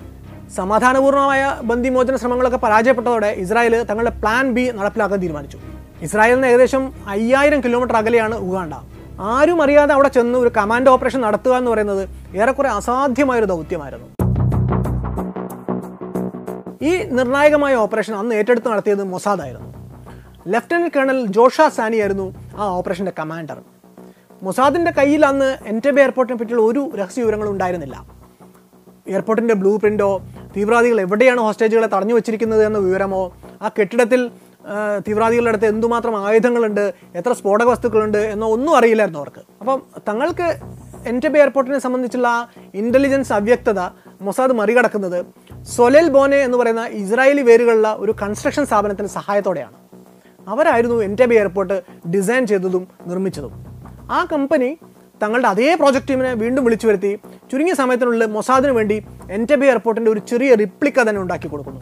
സമാധാനപൂർണമായ 0.59 1.43
ബന്ദിമോചന 1.63 2.17
ശ്രമങ്ങളൊക്കെ 2.17 2.61
പരാജയപ്പെട്ടതോടെ 2.67 3.31
ഇസ്രായേൽ 3.43 3.75
തങ്ങളുടെ 3.91 4.13
പ്ലാൻ 4.23 4.47
ബി 4.55 4.65
നടപ്പിലാക്കാൻ 4.79 5.21
തീരുമാനിച്ചു. 5.25 5.59
ഇസ്രായേലിന് 6.03 6.47
ഏകദേശം 6.47 6.83
അയ്യായിരം 7.15 7.61
കിലോമീറ്റർ 7.65 7.97
അകലെയാണ് 7.97 8.35
ഉഗാണ്ട. 8.35 8.75
ആരും 9.35 9.63
അറിയാതെ 9.63 9.93
അവിടെ 9.95 10.09
ചെന്ന് 10.09 10.39
ഒരു 10.39 10.51
കമാൻഡ് 10.57 10.91
ഓപ്പറേഷൻ 10.91 11.21
നടത്തുക 11.21 11.55
എന്ന് 11.61 11.71
പറയുന്നത് 11.71 12.03
ഏറെക്കുറെ 12.43 12.69
അസാധ്യമായൊരു 12.69 13.49
ദൗത്യമായിരുന്നു. 13.53 14.09
ഈ 16.83 16.90
നിർണായകമായ 17.09 17.75
ഓപ്പറേഷൻ 17.75 18.14
അന്ന് 18.14 18.35
ഏറ്റെടുത്ത് 18.35 18.69
നടത്തിയത് 18.69 19.05
മൊസാദായിരുന്നു 19.05 19.69
ലെഫ്റ്റനന്റ് 20.49 20.93
കേണൽ 20.97 21.27
ജോഷ 21.27 21.61
സാനി 21.61 21.97
ആയിരുന്നു 21.97 22.35
ആ 22.57 22.66
ഓപ്പറേഷന്റെ 22.77 23.12
കമാൻഡർ 23.19 23.59
മൊസാദിന്റെ 24.43 24.90
കയ്യിൽ 24.90 25.27
അന്ന് 25.27 25.59
എന്റബെ 25.66 26.01
എയർപോർട്ടിനെ 26.01 26.38
പറ്റിയുള്ള 26.38 26.62
ഒരു 26.62 26.90
രഹസ്യ 26.97 27.23
വിവരങ്ങളും 27.23 27.53
ഉണ്ടായിരുന്നില്ല. 27.53 28.07
എയർപോർട്ടിന്റെ 29.07 29.55
ബ്ലൂ 29.55 29.77
പ്രിന്റോ 29.77 30.23
തീവ്രവാദികൾ 30.57 31.01
എവിടെയാണ് 31.01 31.40
ഹോസ്റ്റേജുകളെ 31.40 31.87
തടഞ്ഞു 31.87 32.14
വെച്ചിരിക്കുന്നത് 32.14 32.64
എന്ന 32.64 32.79
വിവരമോ 32.79 33.33
ആ 33.62 33.69
കെട്ടിടത്തിൽ 33.69 34.31
തീവ്രവാദികളുടെ 35.07 35.51
അടുത്ത് 35.51 35.66
എന്തുമാത്രം 35.66 36.27
ആയുധങ്ങളുണ്ട് 36.27 36.93
എത്ര 37.14 37.33
സ്ഫോടക 37.33 37.66
വസ്തുക്കളുണ്ട് 37.66 38.19
എന്നോ 38.19 38.47
ഒന്നും 38.47 38.77
അറിയില്ലായിരുന്നു 38.77 39.19
അവർക്ക്. 39.19 39.43
അപ്പം 39.61 39.83
തങ്ങൾക്ക് 40.09 40.49
എന്റബെ 41.07 41.38
എയർപോർട്ടിനെ 41.38 41.79
സംബന്ധിച്ചുള്ള 41.79 42.49
ഇന്റലിജൻസ് 42.75 43.33
അവ്യക്തത 43.33 43.81
മൊസാദ് 44.21 44.53
മറികടക്കുന്നത് 44.53 45.27
സൊലൽ 45.63 46.09
ബോനെ 46.09 46.37
എന്ന് 46.37 46.59
പറയുന്ന 46.59 46.87
ഇസ്രായേലി 46.87 47.43
വേരുകളുള്ള 47.43 47.97
ഒരു 47.99 48.15
കൺസ്ട്രക്ഷൻ 48.23 48.67
സ്ഥാപനത്തിന്റെ 48.67 49.13
സഹായത്തോടെയാണ്. 49.13 49.73
അവരായിരുന്നു 50.49 51.03
എന്റബെ 51.03 51.35
എയർപോർട്ട് 51.35 51.83
ഡിസൈൻ 52.09 52.47
ചെയ്തതും 52.47 52.89
നിർമ്മിച്ചതും. 53.07 53.53
ആ 54.11 54.27
കമ്പനി 54.33 54.79
തങ്ങളുടെ 55.23 55.49
അതേ 55.49 55.75
പ്രോജക്റ്റ് 55.75 56.09
ടീമിനെ 56.09 56.35
വീണ്ടും 56.35 56.65
വിളിച്ചു 56.65 56.87
വരുത്തി. 56.87 57.19
ചുരുങ്ങിയ 57.53 57.75
സമയത്തിനുള്ളിൽ 57.75 58.27
മൊസാദിന് 58.27 58.73
വേണ്ടി 58.73 59.07
എന്റബെ 59.31 59.67
എയർപോർട്ടിന്റെ 59.67 60.11
ഒരു 60.11 60.21
ചെറിയ 60.21 60.55
റിപ്ലിക്ക 60.55 61.03
തന്നെ 61.03 61.23
ഉണ്ടാക്കി 61.23 61.49
കൊടുക്കുന്നു. 61.49 61.81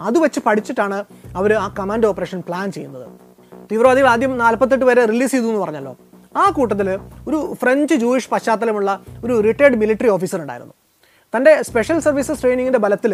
അത് 0.00 0.18
വെച്ച് 0.18 0.40
പഠിച്ചിട്ടാണ് 0.46 1.04
അവർ 1.36 1.52
ആ 1.52 1.74
കമാൻഡ് 1.78 2.06
ഓപ്പറേഷൻ 2.06 2.42
പ്ലാൻ 2.48 2.72
ചെയ്യുന്നത്. 2.72 3.08
തീവ്രവാദികൾ 3.72 4.08
ആദ്യം 4.08 4.38
നാൽപ്പത്തെട്ട് 4.38 4.84
പേരെ 4.84 5.04
റിലീസ് 5.04 5.30
ചെയ്തു 5.30 5.44
എന്ന് 5.44 5.60
പറഞ്ഞല്ലോ. 5.60 5.96
ആ 6.36 6.50
കൂട്ടത്തിൽ 6.50 6.90
ഒരു 7.28 7.54
ഫ്രഞ്ച് 7.62 7.94
ജൂയിഷ് 7.94 8.28
പശ്ചാത്തലമുള്ള 8.30 9.00
ഒരു 9.24 9.40
റിട്ടയർഡ് 9.40 9.76
മിലിറ്ററി 9.76 10.08
ഓഫീസർ 10.08 10.40
ഉണ്ടായിരുന്നു. 10.40 10.74
തന്റെ 11.34 11.62
സ്പെഷ്യൽ 11.62 11.98
സർവീസസ് 11.98 12.42
ട്രെയിനിങ്ങിന്റെ 12.42 12.78
ബലത്തിൽ 12.78 13.12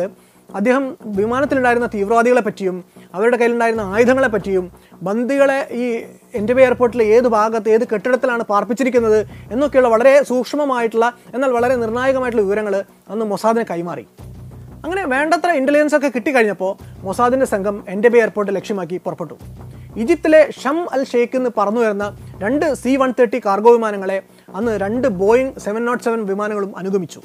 അദ്ദേഹം 0.54 0.84
വിമാനത്തിലുണ്ടായിരുന്ന 1.18 1.86
തീവ്രവാദികളെ 1.94 2.40
പറ്റിയും 2.40 2.84
അവരുടെ 3.14 3.36
കയ്യിലുണ്ടായിരുന്ന 3.36 3.84
ആയുധങ്ങളെ 3.94 4.28
പറ്റിയും 4.28 4.64
ബന്ദികളെ 5.02 5.58
ഈ 5.72 5.84
എന്റെ 6.34 6.54
എയർപോർട്ടിൽ 6.62 7.02
ഏത് 7.02 7.28
ഭാഗത്ത് 7.28 7.68
ഏത് 7.68 7.84
കെട്ടിടത്തിലാണ് 7.92 8.42
പാർപ്പിച്ചിരിക്കുന്നത് 8.42 9.26
എന്നൊക്കെയുള്ള 9.52 9.88
വളരെ 9.88 10.22
സൂക്ഷ്മമായിട്ടുള്ള 10.22 11.12
എന്നാൽ 11.34 11.50
വളരെ 11.50 11.76
നിർണായകമായിട്ടുള്ള 11.76 12.44
വിവരങ്ങൾ 12.46 12.74
അന്ന് 13.10 13.24
മൊസാദിനെ 13.24 13.66
കൈമാറി. 13.70 14.06
അങ്ങനെ 14.84 15.04
വേണ്ടത്ര 15.06 15.50
ഇന്റലിജൻസ് 15.50 15.96
ഒക്കെ 15.96 16.08
കിട്ടിക്കഴിഞ്ഞപ്പോൾ 16.08 16.72
മൊസാദിന്റെ 17.02 17.46
സംഘം 17.46 17.84
എന്റെ 17.88 18.08
എയർപോർട്ട് 18.18 18.54
ലക്ഷ്യമാക്കി 18.56 18.96
പുറപ്പെട്ടു. 19.04 19.36
ഈജിപ്തിലെ 19.96 20.50
ഷം 20.62 20.78
അൽ 20.92 21.04
ഷെയ്ഖ് 21.04 21.36
എന്ന് 21.36 21.50
പറന്നു 21.58 21.80
വരുന്ന 21.80 22.16
രണ്ട് 22.44 22.74
സി 22.74 22.96
വൺ 22.96 23.12
തേർട്ടി 23.18 23.40
കാർഗോ 23.46 23.72
വിമാനങ്ങളെ 23.72 24.22
അന്ന് 24.54 24.72
രണ്ട് 24.80 25.08
ബോയിങ് 25.08 25.52
സെവൻ 25.66 25.84
നോട്ട് 25.84 26.04
സെവൻ 26.04 26.22
വിമാനങ്ങളും 26.32 26.78
അനുഗമിച്ചു. 26.78 27.22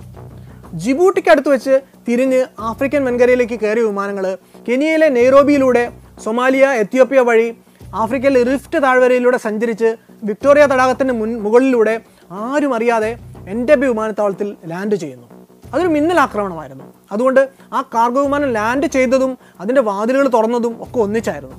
ജിബൂട്ടിക്ക് 0.73 1.29
അടുത്ത് 1.29 1.49
വെച്ച് 1.49 1.79
തിരിഞ്ഞ് 2.07 2.45
ആഫ്രിക്കൻ 2.59 3.05
വൻകരയിലേക്ക് 3.05 3.59
കയറിയ 3.59 3.83
വിമാനങ്ങൾ 3.83 4.37
കെനിയയിലെ 4.67 5.09
നെയ്റോബിയിലൂടെ 5.09 5.91
സൊമാലിയ 6.23 6.65
എത്യോപ്യ 6.67 7.19
വഴി 7.19 7.55
ആഫ്രിക്കയിലെ 7.95 8.43
റിഫ്റ്റ് 8.43 8.83
താഴ്വരയിലൂടെ 8.83 9.37
സഞ്ചരിച്ച് 9.37 9.95
വിക്ടോറിയ 10.23 10.65
തടാകത്തിന് 10.65 11.11
മുൻ 11.11 11.39
മുകളിലൂടെ 11.39 12.01
ആരും 12.31 12.75
അറിയാതെ 12.75 13.17
എൻഡബി 13.47 13.87
വിമാനത്താവളത്തിൽ 13.87 14.55
ലാൻഡ് 14.67 14.95
ചെയ്യുന്നു. 14.95 15.27
അതൊരു 15.73 15.87
മിന്നൽ 15.87 16.19
ആക്രമണമായിരുന്നു. 16.19 16.83
അതുകൊണ്ട് 17.11 17.49
ആ 17.73 17.81
കാർഗോ 17.81 18.21
വിമാനം 18.21 18.49
ലാൻഡ് 18.53 18.85
ചെയ്തതും 18.85 19.37
അതിന്റെ 19.59 19.81
വാതിലുകൾ 19.81 20.27
തുറന്നതും 20.27 20.83
ഒക്കെ 20.83 20.99
ഒന്നിച്ചായിരുന്നു. 20.99 21.55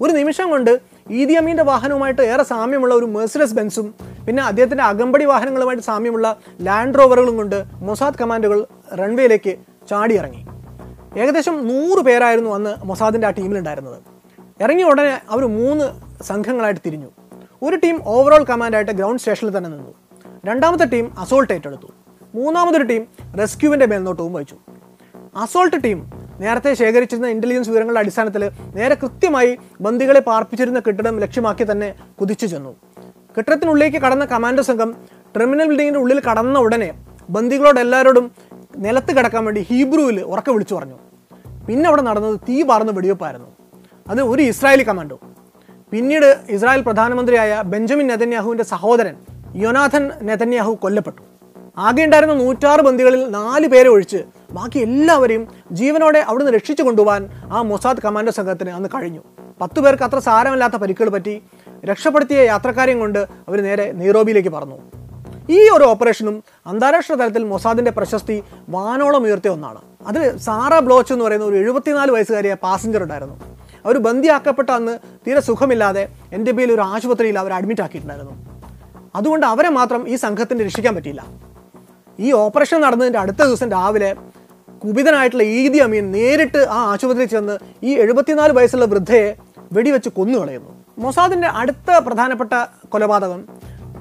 ഒരു 0.00 0.12
നിമിഷം 0.12 0.50
കൊണ്ട് 0.50 0.91
ഈദി 1.12 1.32
അമീന്റെ 1.32 1.62
വാഹനവുമായിട്ട് 1.62 2.22
ഏറെ 2.22 2.42
സാമ്യമുള്ള 2.42 2.94
ഒരു 2.94 3.04
മെഴ്സിഡസ് 3.04 3.54
ബെൻസും 3.54 3.94
പിന്നെ 4.26 4.42
അദ്ദേഹത്തിന്റെ 4.42 4.84
അകമ്പടി 4.84 5.24
വാഹനങ്ങളുമായിട്ട് 5.24 5.84
സാമ്യമുള്ള 5.84 6.36
ലാൻഡ് 6.60 6.98
റോവറുകളും 6.98 7.36
കൊണ്ട് 7.36 7.64
മൊസാദ് 7.74 8.18
കമാൻഡുകൾ 8.20 8.66
റൺവേയിലേക്ക് 8.94 9.56
ചാടിയിറങ്ങി. 9.90 10.46
ഏകദേശം 11.18 11.68
നൂറ് 11.68 11.98
പേരായിരുന്നു 11.98 12.50
അന്ന് 12.50 12.84
മൊസാദിന്റെ 12.84 13.26
ആ 13.26 13.30
ടീമിലുണ്ടായിരുന്നത്. 13.30 14.02
ഇറങ്ങിയ 14.60 14.84
ഉടനെ 14.84 15.20
അവർ 15.30 15.46
മൂന്ന് 15.46 15.84
സംഘങ്ങളായിട്ട് 16.22 16.80
തിരിഞ്ഞു. 16.86 17.08
ഒരു 17.62 17.76
ടീം 17.76 18.00
ഓവറോൾ 18.04 18.44
കമാൻഡായിട്ട് 18.44 18.92
ഗ്രൗണ്ട് 18.92 19.18
സ്റ്റേഷനിൽ 19.18 19.56
തന്നെ 19.58 19.70
നിന്നു. 19.70 19.94
രണ്ടാമത്തെ 20.46 20.84
ടീം 20.84 21.14
അസോൾട്ട് 21.18 21.52
ഏറ്റെടുത്തു. 21.52 21.86
മൂന്നാമതൊരു 22.34 22.82
ടീം 22.82 23.06
റെസ്ക്യൂവിന്റെ 23.38 23.86
മേൽനോട്ടവും 23.86 24.32
വഹിച്ചു. 24.32 24.56
അസോൾട്ട് 25.36 25.84
ടീം 25.84 26.21
നേരത്തെ 26.42 26.70
ശേഖരിച്ചിരുന്ന 26.80 27.28
ഇന്റലിജൻസ് 27.34 27.70
വിവരങ്ങളുടെ 27.70 28.00
അടിസ്ഥാനത്തിൽ 28.00 28.42
നേരെ 28.76 28.94
കൃത്യമായി 29.02 29.58
ബന്ദികളെ 29.80 30.20
പാർപ്പിച്ചിരുന്ന 30.20 30.80
കെട്ടിടം 30.86 31.20
ലക്ഷ്യമാക്കി 31.20 31.64
തന്നെ 31.70 31.88
കുതിച്ചു 32.20 32.46
ചെന്നു. 32.46 32.72
കെട്ടിടത്തിനുള്ളിലേക്ക് 33.36 33.96
കടന്ന 33.96 34.24
കമാൻഡോ 34.32 34.62
സംഘം 34.62 34.90
ടെർമിനൽ 35.36 35.66
ബിൽഡിങ്ങിന്റെ 35.68 36.00
ഉള്ളിൽ 36.00 36.20
കടന്ന 36.30 36.58
ഉടനെ 36.58 36.90
ബന്ദികളോട് 37.30 37.80
എല്ലാവരോടും 37.80 38.26
നിലത്ത് 38.76 39.12
കിടക്കാൻ 39.16 39.44
വേണ്ടി 39.44 39.66
ഹീബ്രുവിൽ 39.70 40.18
ഉറക്കെ 40.32 40.52
വിളിച്ചു 40.52 40.74
പറഞ്ഞു. 40.74 40.98
പിന്നെ 41.68 41.86
അവിടെ 41.88 42.02
നടന്നത് 42.02 42.40
തീ 42.48 42.62
പാർന്ന 42.62 42.92
വെടിവെപ്പായിരുന്നു. 42.92 43.48
അത് 44.08 44.20
ഒരു 44.22 44.42
ഇസ്രായേലി 44.42 44.82
കമാൻഡോ 44.82 45.18
പിന്നീട് 45.92 46.28
ഇസ്രായേൽ 46.48 46.82
പ്രധാനമന്ത്രിയായ 46.82 47.62
ബെഞ്ചമിൻ 47.72 48.06
നെതന്യാഹുവിന്റെ 48.06 48.64
സഹോദരൻ 48.64 49.16
യൊനാഥൻ 49.64 50.10
നെതന്യാഹു 50.22 50.72
കൊല്ലപ്പെട്ടു. 50.82 51.22
ആകെ 51.78 52.04
ഉണ്ടായിരുന്ന 52.04 52.34
നൂറ്റാറ് 52.34 52.80
ബന്ദികളിൽ 52.80 53.22
നാല് 53.30 53.66
പേരെ 53.66 53.88
ഒഴിച്ച് 53.88 54.20
ബാക്കി 54.52 54.78
എല്ലാവരെയും 54.78 55.48
ജീവനോടെ 55.72 56.18
അവിടുന്ന് 56.18 56.52
രക്ഷിച്ചു 56.52 56.82
കൊണ്ടുപോകാൻ 56.82 57.28
ആ 57.52 57.62
മൊസാദ് 57.62 58.02
കമാൻഡോ 58.04 58.32
സംഘത്തിന് 58.32 58.70
അന്ന് 58.70 58.88
കഴിഞ്ഞു. 58.94 59.22
പത്തു 59.60 59.80
പേർക്ക് 59.80 60.02
അത്ര 60.02 60.18
സാരമില്ലാത്ത 60.18 60.74
പരിക്കുകൾ 60.74 61.08
പറ്റി 61.08 61.42
രക്ഷപ്പെടുത്തിയ 61.84 62.40
യാത്രക്കാരെയും 62.42 62.98
കൊണ്ട് 62.98 63.18
അവർ 63.18 63.62
നേരെ 63.62 63.92
നെയ്റോബിയിലേക്ക് 63.92 64.48
പറഞ്ഞു 64.48 64.78
ഈ 65.50 65.68
ഒരു 65.68 65.84
ഓപ്പറേഷനും 65.84 66.42
അന്താരാഷ്ട്ര 66.66 67.14
തലത്തിൽ 67.14 67.44
മൊസാദിന്റെ 67.44 67.90
പ്രശസ്തി 67.90 68.42
വാനോളം 68.68 69.22
ഉയർത്തിയ 69.22 69.50
ഒന്നാണ്. 69.50 69.80
അതിൽ 70.06 70.38
സാറ 70.38 70.78
ബ്ലോച്ച് 70.78 71.12
എന്ന് 71.12 71.24
പറയുന്ന 71.24 71.46
ഒരു 71.46 71.56
എഴുപത്തിനാല് 71.56 72.10
വയസ്സുകാരിയ 72.10 72.54
പാസഞ്ചർ 72.62 73.02
ഉണ്ടായിരുന്നു. 73.02 73.36
അവർ 73.84 73.98
ബന്ദിയാക്കപ്പെട്ട 73.98 74.70
അന്ന് 74.70 74.98
തീരെ 75.26 75.40
സുഖമില്ലാതെ 75.40 76.08
എന്റെ 76.32 76.52
പേരിൽ 76.52 76.74
ഒരു 76.74 76.80
ആശുപത്രിയിൽ 76.80 77.38
അവർ 77.38 77.52
അഡ്മിറ്റ് 77.52 77.82
ആക്കിയിട്ടുണ്ടായിരുന്നു. 77.82 78.34
അതുകൊണ്ട് 79.14 79.46
അവരെ 79.46 79.68
മാത്രം 79.68 80.08
ഈ 80.08 80.16
സംഘത്തിന് 80.16 80.64
രക്ഷിക്കാൻ 80.64 80.94
പറ്റിയില്ല. 80.94 81.24
ഈ 82.18 82.32
ഓപ്പറേഷൻ 82.32 82.80
നടന്നതിന്റെ 82.80 83.18
അടുത്ത 83.18 83.42
ദിവസം 83.42 83.70
രാവിലെ 83.70 84.16
കുപിതനായിട്ടുള്ള 84.82 85.42
ഈദി 85.42 85.78
അമീൻ 85.78 86.12
നേരിട്ട് 86.12 86.58
ആ 86.58 86.78
ആശുപത്രിയിൽ 86.92 87.28
ചെന്ന് 87.28 87.58
ഈ 87.82 87.94
എഴുപത്തിനാല് 87.94 88.52
വയസ്സുള്ള 88.52 88.84
വൃദ്ധയെ 88.84 89.36
വെടിവെച്ച് 89.72 90.08
കൊന്നു 90.08 90.38
കളയുന്നു 90.38 90.72
മൊസാദിന്റെ 90.98 91.48
അടുത്ത 91.48 91.98
പ്രധാനപ്പെട്ട 91.98 92.54
കൊലപാതകം 92.88 93.48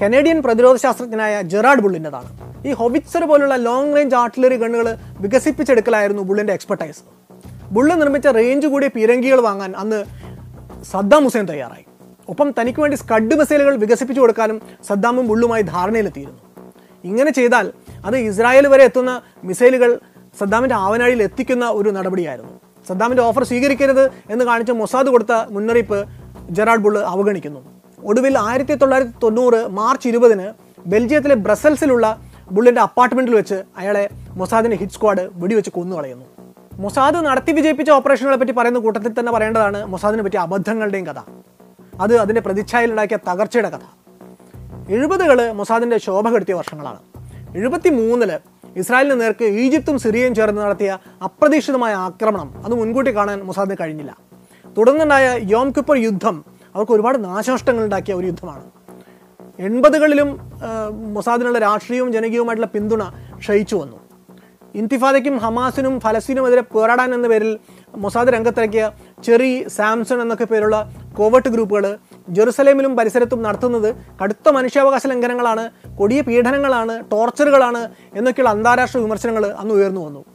കനേഡിയൻ 0.01 0.41
പ്രതിരോധ 0.41 0.75
ശാസ്ത്രജ്ഞനായ 0.75 1.41
ജെറാഡ് 1.41 1.79
ബുള്ളിന്റെതാണ്. 1.79 2.29
ഈ 2.67 2.73
ഹൊബിറ്റ്സർ 2.73 3.23
പോലുള്ള 3.25 3.55
ലോങ് 3.55 3.95
റേഞ്ച് 3.97 4.15
ആർട്ടിലറി 4.15 4.55
ഗണ്ണുകൾ 4.55 4.97
വികസിപ്പിച്ചെടുക്കലായിരുന്നു 5.19 6.23
ബുള്ളിന്റെ 6.23 6.53
എക്സ്പെർട്ടൈസ് 6.53 7.01
ബുള്ള് 7.71 8.01
നിർമ്മിച്ച 8.01 8.27
റേഞ്ച് 8.27 8.67
കൂടിയ 8.67 8.87
പീരങ്കികൾ 8.87 9.39
വാങ്ങാൻ 9.41 9.73
അന്ന് 9.75 9.99
സദ്ദാം 10.91 11.23
ഹുസൈൻ 11.23 11.45
തയ്യാറായി. 11.45 11.85
ഒപ്പം 12.29 12.47
തനിക്ക് 12.59 12.79
വേണ്ടി 12.79 12.97
സ്കഡ് 12.97 13.35
മിസൈലുകൾ 13.35 13.75
വികസിപ്പിച്ചു 13.75 14.21
കൊടുക്കാനും 14.21 14.61
സദ്ദാമും 14.87 15.27
ബുള്ളുമായി 15.27 15.63
ധാരണയിലെത്തിയിരുന്നു. 15.63 16.41
ഇങ്ങനെ 17.03 17.31
ചെയ്താൽ 17.31 17.71
അത് 18.05 18.17
ഇസ്രായേൽ 18.17 18.67
വരെ 18.67 18.83
എത്തുന്ന 18.83 19.21
മിസൈലുകൾ 19.43 19.99
സദ്ദാമിന്റെ 20.39 20.75
ആവനാഴിയിൽ 20.75 21.23
എത്തിക്കുന്ന 21.23 21.69
ഒരു 21.69 21.89
നടപടിയായിരുന്നു. 21.89 22.59
സദ്ദാമിന്റെ 22.87 23.23
ഓഫർ 23.23 23.43
സ്വീകരിക്കരുത് 23.43 24.11
എന്ന് 24.29 24.45
കാണിച്ച് 24.45 24.71
മൊസാദ് 24.71 25.07
കൊടുത്ത 25.07 25.33
മുന്നറിയിപ്പ് 25.49 26.05
ജെറാഡ് 26.49 26.79
ബുള്ള് 26.79 27.01
അവഗണിക്കുന്നു. 27.03 27.59
ഒടുവിൽ 28.03 28.37
ആയിരത്തി 28.37 28.75
തൊള്ളായിരത്തി 28.75 29.13
തൊണ്ണൂറ് 29.23 29.67
മാർച്ച് 29.67 30.07
ഇരുപതിന് 30.07 30.53
ബെൽജിയത്തിലെ 30.87 31.35
ബ്രസൽസിലുള്ള 31.35 32.19
ബുള്ളിന്റെ 32.51 32.81
അപ്പാർട്ട്മെന്റിൽ 32.81 33.35
വെച്ച് 33.35 33.63
അയാളെ 33.77 34.09
മൊസാദിന്റെ 34.29 34.77
ഹിറ്റ് 34.77 34.93
സ്ക്വാഡ് 34.93 35.29
വെടിവെച്ച് 35.33 35.71
കൊന്നു 35.71 35.95
കളയുന്നു 35.95 36.25
മൊസാദ് 36.73 37.15
നടത്തി 37.15 37.51
വിജയിപ്പിച്ച 37.51 37.91
ഓപ്പറേഷനുകളെ 37.91 38.37
പറ്റി 38.37 38.51
പറയുന്ന 38.51 38.79
കൂട്ടത്തിൽ 38.79 39.19
തന്നെ 39.19 39.31
പറയേണ്ടതാണ് 39.31 39.85
മൊസാദിനെ 39.85 40.23
പറ്റിയ 40.23 40.39
അബദ്ധങ്ങളുടെയും 40.39 41.05
കഥ. 41.05 41.19
അത് 42.01 42.17
അതിന്റെ 42.17 42.41
പ്രതിച്ഛായയിലുണ്ടാക്കിയ 42.41 43.17
തകർച്ചയുടെ 43.29 43.69
കഥ. 43.69 43.79
എഴുപതുകൾ 44.89 45.51
മൊസാദിന്റെ 45.51 45.97
ശോഭ 45.97 46.29
കെടുത്തിയ 46.29 46.53
വർഷങ്ങളാണ്. 46.53 46.99
എഴുപത്തി 47.57 47.89
മൂന്നിൽ 47.89 48.31
ഇസ്രായേലിന് 48.79 49.21
നേർക്ക് 49.21 49.45
ഈജിപ്തും 49.63 49.99
സിറിയയും 49.99 50.35
ചേർന്ന് 50.35 50.61
നടത്തിയ 50.61 50.91
അപ്രതീക്ഷിതമായ 51.27 51.93
ആക്രമണം 51.93 52.49
അത് 52.65 52.73
മുൻകൂട്ടി 52.73 53.11
കാണാൻ 53.15 53.39
മൊസാദിന് 53.47 53.77
കഴിഞ്ഞില്ല. 53.81 54.17
തുടർന്നുണ്ടായ 54.77 55.25
യോം 55.53 55.69
കിപ്പർ 55.77 55.97
യുദ്ധം 55.97 56.35
അവർക്ക് 56.75 56.91
ഒരുപാട് 56.91 57.17
നാശനഷ്ടങ്ങൾ 57.23 57.83
ഉണ്ടാക്കിയ 57.83 58.13
ഒരു 58.13 58.25
യുദ്ധമാണ്. 58.25 58.63
എൺപതുകളിലും 59.59 60.29
മൊസാദിനുള്ള 61.15 61.59
രാഷ്ട്രീയവും 61.59 62.13
ജനകീയവുമായിട്ടുള്ള 62.13 62.69
പിന്തുണ 62.75 63.03
ക്ഷയിച്ചു 63.41 63.75
വന്നു. 63.75 63.97
ഇന്തിഫാദയ്ക്കും 64.75 65.37
ഹമാസിനും 65.37 65.99
ഫലസ്തീനുമെതിരെ 65.99 66.61
പോരാടാൻ 66.61 67.13
എന്ന 67.15 67.27
പേരിൽ 67.27 67.59
മൊസാദ് 67.97 68.27
രംഗത്തിറക്കിയ 68.27 68.91
ചെറി 69.25 69.67
സാംസൺ 69.77 70.21
എന്നൊക്കെ 70.21 70.47
പേരുള്ള 70.51 70.77
കോവട്ട് 71.17 71.49
ഗ്രൂപ്പുകൾ 71.49 71.85
ജെറുസലേമിലും 72.27 72.95
പരിസരത്തും 72.95 73.41
നടത്തുന്നത് 73.43 73.95
കടുത്ത 74.21 74.49
മനുഷ്യാവകാശ 74.49 75.07
ലംഘനങ്ങളാണ് 75.07 75.69
കൊടിയ 75.99 76.21
പീഡനങ്ങളാണ് 76.21 77.11
ടോർച്ചറുകളാണ് 77.11 77.89
എന്നൊക്കെയുള്ള 78.15 78.49
അന്താരാഷ്ട്ര 78.49 78.99
വിമർശനങ്ങൾ 78.99 79.45
അന്ന് 79.45 79.73
ഉയർന്നു 79.73 80.01
വന്നു. 80.05 80.25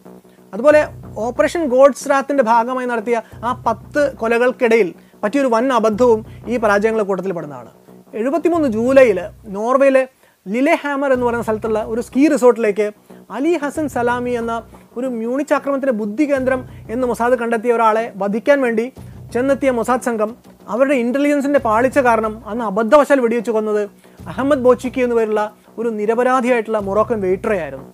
അതുപോലെ 0.53 0.89
ഓപ്പറേഷൻ 1.17 1.69
ഗോഡ്സ് 1.69 2.11
റാത്തിന്റെ 2.11 2.43
ഭാഗമായി 2.43 2.87
നടത്തിയ 2.87 3.23
ആ 3.45 3.63
പത്ത് 3.67 4.17
കൊലകൾക്കിടയിൽ 4.17 4.95
പറ്റിയൊരു 5.23 5.49
വൻ 5.49 5.73
അബദ്ധവും 5.73 6.27
ഈ 6.49 6.57
പരാജയങ്ങളെ 6.57 7.05
കൂട്ടത്തിൽ 7.05 7.33
പെടുന്നതാണ്. 7.33 7.71
എഴുപത്തിമൂന്ന് 8.15 8.69
ജൂലൈയിൽ 8.69 9.19
നോർവേയിലെ 9.47 10.07
ലിലെ 10.47 10.75
ഹാമർ 10.83 11.13
എന്ന് 11.13 11.27
പറയുന്ന 11.27 11.45
സ്ഥലത്തുള്ള 11.45 11.85
ഒരു 11.85 12.01
സ്കീ 12.01 12.29
റിസോർട്ടിലേക്ക് 12.29 12.93
അലി 13.31 13.53
ഹസൻ 13.63 13.89
സലാമി 13.89 14.31
എന്ന 14.31 14.63
ഒരു 14.97 15.07
മ്യൂണിച്ച് 15.07 15.55
ആക്രമണത്തിന്റെ 15.55 15.93
ബുദ്ധി 15.93 16.25
കേന്ദ്രം 16.25 16.61
എന്ന് 16.91 17.07
മൊസാദ് 17.07 17.35
കണ്ടെത്തിയ 17.35 17.73
ഒരാളെ 17.73 18.13
വധിക്കാൻ 18.17 18.61
വേണ്ടി 18.61 18.93
ചെന്നെത്തിയ 19.33 19.71
മൊസാദ് 19.71 20.03
സംഘം 20.03 20.37
അവരുടെ 20.69 20.95
ഇന്റലിജൻസിന്റെ 20.95 21.59
പാളിച്ച 21.59 21.99
കാരണം 21.99 22.43
അന്ന് 22.47 22.65
അബദ്ധവശാൽ 22.65 23.21
വെടിവെച്ച് 23.21 23.51
കൊന്നത് 23.51 23.83
അഹമ്മദ് 24.27 24.59
ബോച്ചിക്കി 24.59 25.01
എന്ന് 25.01 25.17
പേരുള്ള 25.17 25.43
ഒരു 25.79 25.89
നിരപരാധിയായിട്ടുള്ള 25.89 26.79
മൊറോക്കൻ 26.79 27.21
വെയിറ്ററെയായിരുന്നു 27.21 27.89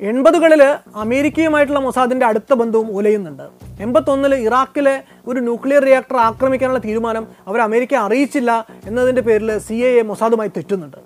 എൺപതുകളിൽ 0.00 0.62
അമേരിക്കയുമായിട്ടുള്ള 0.94 1.80
മൊസാദിന്റെ 1.80 2.26
അടുത്ത 2.26 2.54
ബന്ധവും 2.54 2.88
ഉലയുന്നുണ്ട്. 2.96 3.44
എൺപത്തൊന്നിൽ 3.82 4.34
ഇറാഖിലെ 4.34 5.02
ഒരു 5.26 5.40
ന്യൂക്ലിയർ 5.40 5.82
റിയാക്ടർ 5.82 6.16
ആക്രമിക്കാനുള്ള 6.16 6.78
തീരുമാനം 6.78 7.26
അവർ 7.46 7.60
അമേരിക്ക 7.60 7.94
അറിയിച്ചില്ല 7.94 8.66
എന്നതിന്റെ 8.86 9.22
പേരിൽ 9.28 9.58
സി 9.58 9.74
എ 9.74 9.90
എ 10.00 10.02
മൊസാദുമായി 10.02 10.50
തെറ്റുന്നുണ്ട്. 10.56 10.98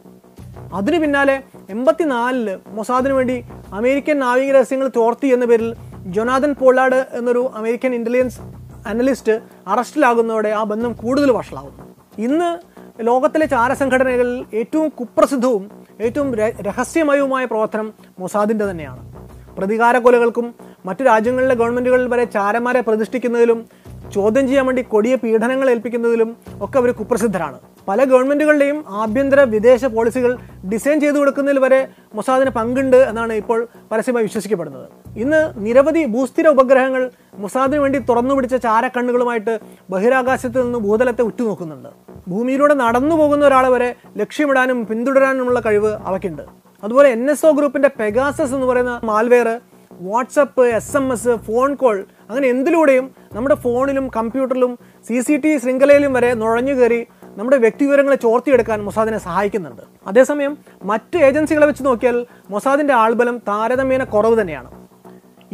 അതിനു 0.75 0.99
പിന്നാലെ 0.99 1.37
എൺപത്തിനാലിൽ 1.71 2.49
മൊസാദിന് 2.79 3.15
വേണ്ടി 3.15 3.37
അമേരിക്കൻ 3.73 4.19
നാവിക 4.19 4.51
രഹസ്യങ്ങൾ 4.57 4.89
ചോർത്തി 4.89 5.27
എന്ന 5.27 5.45
പേരിൽ 5.45 5.71
ജൊനാഥൻ 6.17 6.53
പോളാഡ് 6.61 7.01
എന്നൊരു 7.19 7.51
അമേരിക്കൻ 7.61 7.95
ഇന്റലിജൻസ് 7.95 8.41
അനലിസ്റ്റ് 8.87 9.41
അറസ്റ്റിലാകുന്നതോടെ 9.67 10.49
ആ 10.49 10.63
ബന്ധം 10.63 10.93
കൂടുതൽ 10.93 11.31
വഷളാവും 11.31 11.73
ഇന്ന് 12.19 12.59
ലോകത്തിലെ 13.03 13.47
ചാരസംഘടനകളിൽ 13.47 14.45
ഏറ്റവും 14.55 14.89
കുപ്രസിദ്ധവും 14.89 15.71
ഏറ്റവും 16.01 16.35
രഹസ്യമയവുമായ 16.37 17.45
പ്രവർത്തനം 17.45 17.93
മൊസാദിന്റെ 18.19 18.71
തന്നെയാണ്. 18.71 19.13
പ്രതികാര 19.59 19.99
കൊലകൾക്കും 19.99 20.55
മറ്റു 20.87 21.03
രാജ്യങ്ങളിലെ 21.05 21.55
ഗവൺമെന്റുകളിൽ 21.55 22.09
വരെ 22.09 22.25
ചാരന്മാരെ 22.25 22.81
പ്രതിഷ്ഠിക്കുന്നതിലും 22.81 23.67
ചോദ്യം 24.15 24.49
ചെയ്യാൻ 24.49 24.67
വേണ്ടി 24.67 24.83
കൊടിയ 24.83 25.15
പീഡനങ്ങൾ 25.15 25.71
ഏൽപ്പിക്കുന്നതിലും 25.71 26.37
ഒക്കെ 26.61 26.79
അവർ 26.79 26.91
കുപ്രസിദ്ധരാണ്. 26.91 27.59
പല 27.89 28.05
ഗവൺമെന്റുകളുടെയും 28.05 28.85
ആഭ്യന്തര 28.89 29.41
വിദേശ 29.41 29.85
പോളിസികൾ 29.85 30.39
ഡിസൈൻ 30.73 31.01
ചെയ്തു 31.01 31.19
കൊടുക്കുന്നതിൽ 31.19 31.59
വരെ 31.59 31.89
മൊസാദിന് 32.15 32.51
പങ്കുണ്ട് 32.51 32.97
എന്നാണ് 32.97 33.33
ഇപ്പോൾ 33.33 33.69
പരസ്യമായി 33.93 34.25
വിശ്വസിക്കപ്പെടുന്നത്. 34.25 34.89
ഇന്ന് 35.17 35.53
നിരവധി 35.57 36.05
ഭൂസ്ഥിര 36.05 36.49
ഉപഗ്രഹങ്ങൾ 36.49 37.11
മൊസാദിന് 37.39 37.81
വേണ്ടി 37.81 37.99
തുറന്നു 37.99 38.35
പിടിച്ച 38.35 38.55
ചാരക്കണ്ണുകളുമായിട്ട് 38.55 39.61
ബഹിരാകാശത്ത് 39.91 40.67
നിന്ന് 40.67 40.79
ഭൂതലത്തെ 40.79 41.23
ഉറ്റുനോക്കുന്നുണ്ട്. 41.23 41.89
ഭൂമിയിലൂടെ 42.29 42.75
നടന്നു 42.75 43.17
പോകുന്ന 43.17 43.47
ഒരാളെ 43.47 43.69
വരെ 43.69 43.95
ലക്ഷ്യമിടാനും 44.17 44.87
പിന്തുടരാനുമുള്ള 44.87 45.61
കഴിവ് 45.61 45.99
അവയ്ക്കുണ്ട്. 46.05 46.43
അതുപോലെ 46.85 47.09
എൻ 47.09 47.31
എസ് 47.31 47.47
ഒ 47.47 47.51
ഗ്രൂപ്പിന്റെ 47.51 47.91
പെഗാസസ് 48.01 48.55
എന്ന് 48.55 48.67
പറയുന്ന 48.67 49.01
malware 49.05 49.61
WhatsApp 49.91 50.67
S 50.67 50.97
M 50.97 51.13
S 51.13 51.29
phone 51.29 51.75
call 51.75 52.05
അങ്ങനെ 52.31 52.49
എന്തിലൂടെയും 52.49 53.11
നമ്മുടെ 53.33 53.55
ഫോണിലും 53.55 54.11
കമ്പ്യൂട്ടറിലും 54.17 54.79
സി 55.09 55.21
സി 55.21 55.37
ടി 55.37 55.59
ശൃംഖലയിലും 55.59 56.13
വരെ 56.13 56.35
നുഴഞ്ഞു 56.35 56.73
കയറി 56.73 57.07
നമ്മുടെ 57.37 57.57
വ്യക്തിവിവരങ്ങളെ 57.57 58.17
ചോർത്തിയെടുക്കാൻ 58.17 58.85
മൊസാദിനെ 58.85 59.19
സഹായിക്കുന്നുണ്ട്. 59.19 59.83
അതേസമയം 60.07 60.59
മറ്റ് 60.85 61.19
ഏജൻസികളെ 61.19 61.67
വെച്ച് 61.67 61.85
നോക്കിയാൽ 61.85 62.27
മൊസാദിന്റെ 62.51 62.95
ആൾബലം 62.95 63.39
താരതമ്യേന 63.49 64.05
കുറവ് 64.05 64.41
തന്നെയാണ്. 64.41 64.71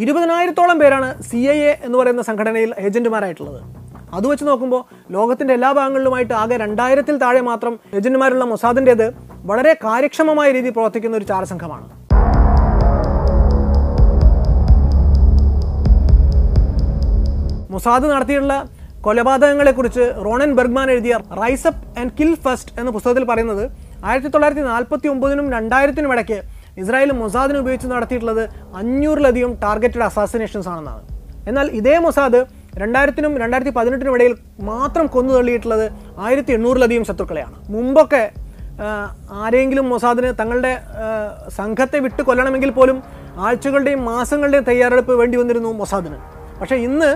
ഇരുപതിനായിരത്തോളം 0.02 0.76
പേരാണ് 0.82 1.08
സി 1.28 1.38
ഐ 1.52 1.58
എ 1.68 1.72
എന്ന് 1.86 1.96
പറയുന്ന 1.98 2.22
സംഘടനയിൽ 2.28 2.70
ഏജന്റുമാരായിട്ടുള്ളത്. 2.86 3.60
അത് 4.16 4.26
വെച്ച് 4.30 4.44
നോക്കുമ്പോൾ 4.48 4.82
ലോകത്തിന്റെ 5.14 5.52
എല്ലാ 5.58 5.70
ഭാഗങ്ങളിലുമായിട്ട് 5.78 6.34
ആകെ 6.40 6.56
രണ്ടായിരത്തിൽ 6.64 7.14
താഴെ 7.22 7.42
മാത്രം 7.50 7.74
ഏജന്റുമാരുള്ള 7.98 8.44
മൊസാദിന്റെത് 8.52 9.06
വളരെ 9.50 9.72
കാര്യക്ഷമമായ 9.84 10.48
രീതിയിൽ 10.56 10.74
പ്രവർത്തിക്കുന്ന 10.78 11.16
ഒരു 11.20 11.26
ചാരസംഘമാണ്. 11.30 11.86
മൊസാദ് 17.74 18.06
നടത്തിയിട്ടുള്ള 18.12 18.56
കൊലപാതകങ്ങളെക്കുറിച്ച് 19.06 20.04
റോണൻ 20.26 20.52
ബെർഗ്മാൻ 20.58 20.88
എഴുതിയ 20.92 21.14
rise up 21.42 21.82
and 22.00 22.14
kill 22.20 22.30
first 22.44 22.72
എന്ന 22.80 22.90
പുസ്തകത്തിൽ 22.96 23.24
പറയുന്നത് 23.30 23.64
ആയിരത്തി 24.08 24.30
തൊള്ളായിരത്തി 24.34 24.64
നാൽപ്പത്തി 24.72 25.08
ഒമ്പതിനും 25.14 25.46
രണ്ടായിരത്തിനും 25.56 26.12
ഇടയ്ക്ക് 26.14 26.38
ഇസ്രായേൽ 26.82 27.10
മൊസാദിന് 27.20 27.58
ഉപയോഗിച്ച് 27.62 27.88
നടത്തിയിട്ടുള്ളത് 27.94 28.42
അഞ്ഞൂറിലധികം 28.80 29.52
ടാർഗറ്റഡ് 29.64 30.06
അസാസിനേഷൻസ് 30.08 30.68
ആണെന്നാണ്. 30.72 31.02
എന്നാൽ 31.50 31.66
ഇതേ 31.80 31.94
മൊസാദ് 32.06 32.40
രണ്ടായിരത്തിനും 32.82 33.34
രണ്ടായിരത്തി 33.42 33.72
പതിനെട്ടിനും 33.76 34.14
ഇടയിൽ 34.16 34.32
മാത്രം 34.70 35.06
കൊന്നു 35.14 35.32
തള്ളിയിട്ടുള്ളത് 35.36 35.86
ആയിരത്തി 36.24 36.52
എണ്ണൂറിലധികം 36.56 37.04
ശത്രുക്കളെയാണ്. 37.10 37.56
മുമ്പൊക്കെ 37.74 38.24
ആരെങ്കിലും 39.42 39.86
മൊസാദിന് 39.92 40.30
തങ്ങളുടെ 40.40 40.72
സംഘത്തെ 41.58 41.98
വിട്ട് 42.04 42.22
കൊല്ലണമെങ്കിൽ 42.28 42.70
പോലും 42.78 42.98
ആഴ്ചകളുടെയും 43.46 44.00
മാസങ്ങളുടെയും 44.10 44.66
തയ്യാറെടുപ്പ് 44.68 45.14
വേണ്ടി 45.20 45.36
വന്നിരുന്നു 45.40 45.70
മൊസാദിന്. 45.80 46.18
പക്ഷേ 46.60 46.76
ഇന്ന് 46.88 47.10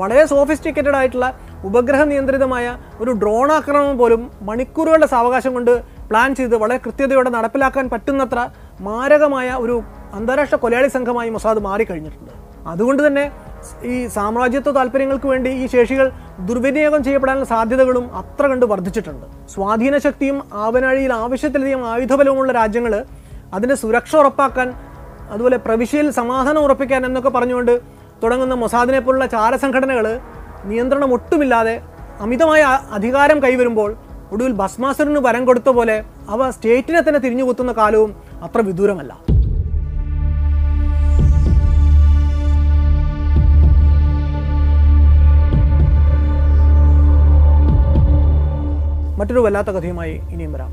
വളരെ 0.00 0.22
സോഫിസ്റ്റിക്കേറ്റഡ് 0.32 0.98
ആയിട്ടുള്ള 1.00 1.26
ഉപഗ്രഹ 1.68 2.02
നിയന്ത്രിതമായ 2.10 2.66
ഒരു 3.02 3.10
ഡ്രോൺ 3.20 3.48
ആക്രമണം 3.58 3.96
പോലും 4.00 4.22
മണിക്കൂറുകളുടെ 4.48 5.08
സാവകാശം 5.12 5.52
കൊണ്ട് 5.56 5.74
പ്ലാൻ 6.10 6.30
ചെയ്ത് 6.38 6.56
വളരെ 6.62 6.78
കൃത്യതയോടെ 6.84 7.30
നടപ്പിലാക്കാൻ 7.36 7.84
പറ്റുന്നത്ര 7.94 8.40
മാരകമായ 8.88 9.48
ഒരു 9.64 9.76
അന്താരാഷ്ട്ര 10.18 10.56
കൊലയാളി 10.64 10.88
സംഘമായി 10.96 11.30
മൊസാദ് 11.36 11.60
മാറിക്കഴിഞ്ഞിട്ടുണ്ട്. 11.68 12.32
അതുകൊണ്ട് 12.72 13.00
തന്നെ 13.06 13.24
ഈ 13.92 13.94
സാമ്രാജ്യത്വ 14.16 14.72
താല്പര്യങ്ങൾക്ക് 14.78 15.28
വേണ്ടി 15.32 15.50
ഈ 15.62 15.64
ശേഷികൾ 15.74 16.06
ദുർവിനിയോഗം 16.48 17.00
ചെയ്യപ്പെടാനുള്ള 17.06 17.48
സാധ്യതകളും 17.54 18.04
അത്ര 18.20 18.44
കണ്ട് 18.52 18.66
വർദ്ധിച്ചിട്ടുണ്ട്. 18.72 19.26
സ്വാധീന 19.54 19.96
ശക്തിയും 20.06 20.38
ആവനാഴിയിൽ 20.64 21.12
ആവശ്യത്തിലധികം 21.24 21.82
ആയുധബലവുമുള്ള 21.92 22.52
രാജ്യങ്ങൾ 22.60 22.94
അതിന്റെ 23.56 23.76
സുരക്ഷ 23.82 24.14
ഉറപ്പാക്കാൻ 24.22 24.68
അതുപോലെ 25.32 25.56
പ്രവിശ്യയിൽ 25.66 26.08
സമാധാനം 26.20 26.62
ഉറപ്പിക്കാൻ 26.66 27.02
എന്നൊക്കെ 27.08 27.30
പറഞ്ഞുകൊണ്ട് 27.36 27.74
തുടങ്ങുന്ന 28.22 28.54
മൊസാദിനെ 28.62 29.00
പോലുള്ള 29.06 29.26
ചാരസംഘടനകൾ 29.34 30.06
നിയന്ത്രണം 30.70 31.10
ഒട്ടുമില്ലാതെ 31.16 31.74
അമിതമായ 32.24 32.62
അധികാരം 32.96 33.38
കൈവരുമ്പോൾ 33.44 33.90
ഒടുവിൽ 34.34 34.52
ഭസ്മാസുരന് 34.60 35.20
വരം 35.26 35.42
കൊടുത്ത 35.48 35.70
പോലെ 35.78 35.96
അവ 36.34 36.50
സ്റ്റേറ്റിനെ 36.56 37.00
തന്നെ 37.00 37.20
തിരിഞ്ഞു 37.24 37.44
തിരിഞ്ഞുകുത്തുന്ന 37.44 37.72
കാലവും 37.78 38.10
അത്ര 38.46 38.60
വിദൂരമല്ല. 38.68 39.12
മറ്റൊരു 49.18 49.42
വല്ലാത്ത 49.44 49.70
കഥയുമായി 49.74 50.14
ഇനിയും 50.32 50.52
വരാം. 50.54 50.70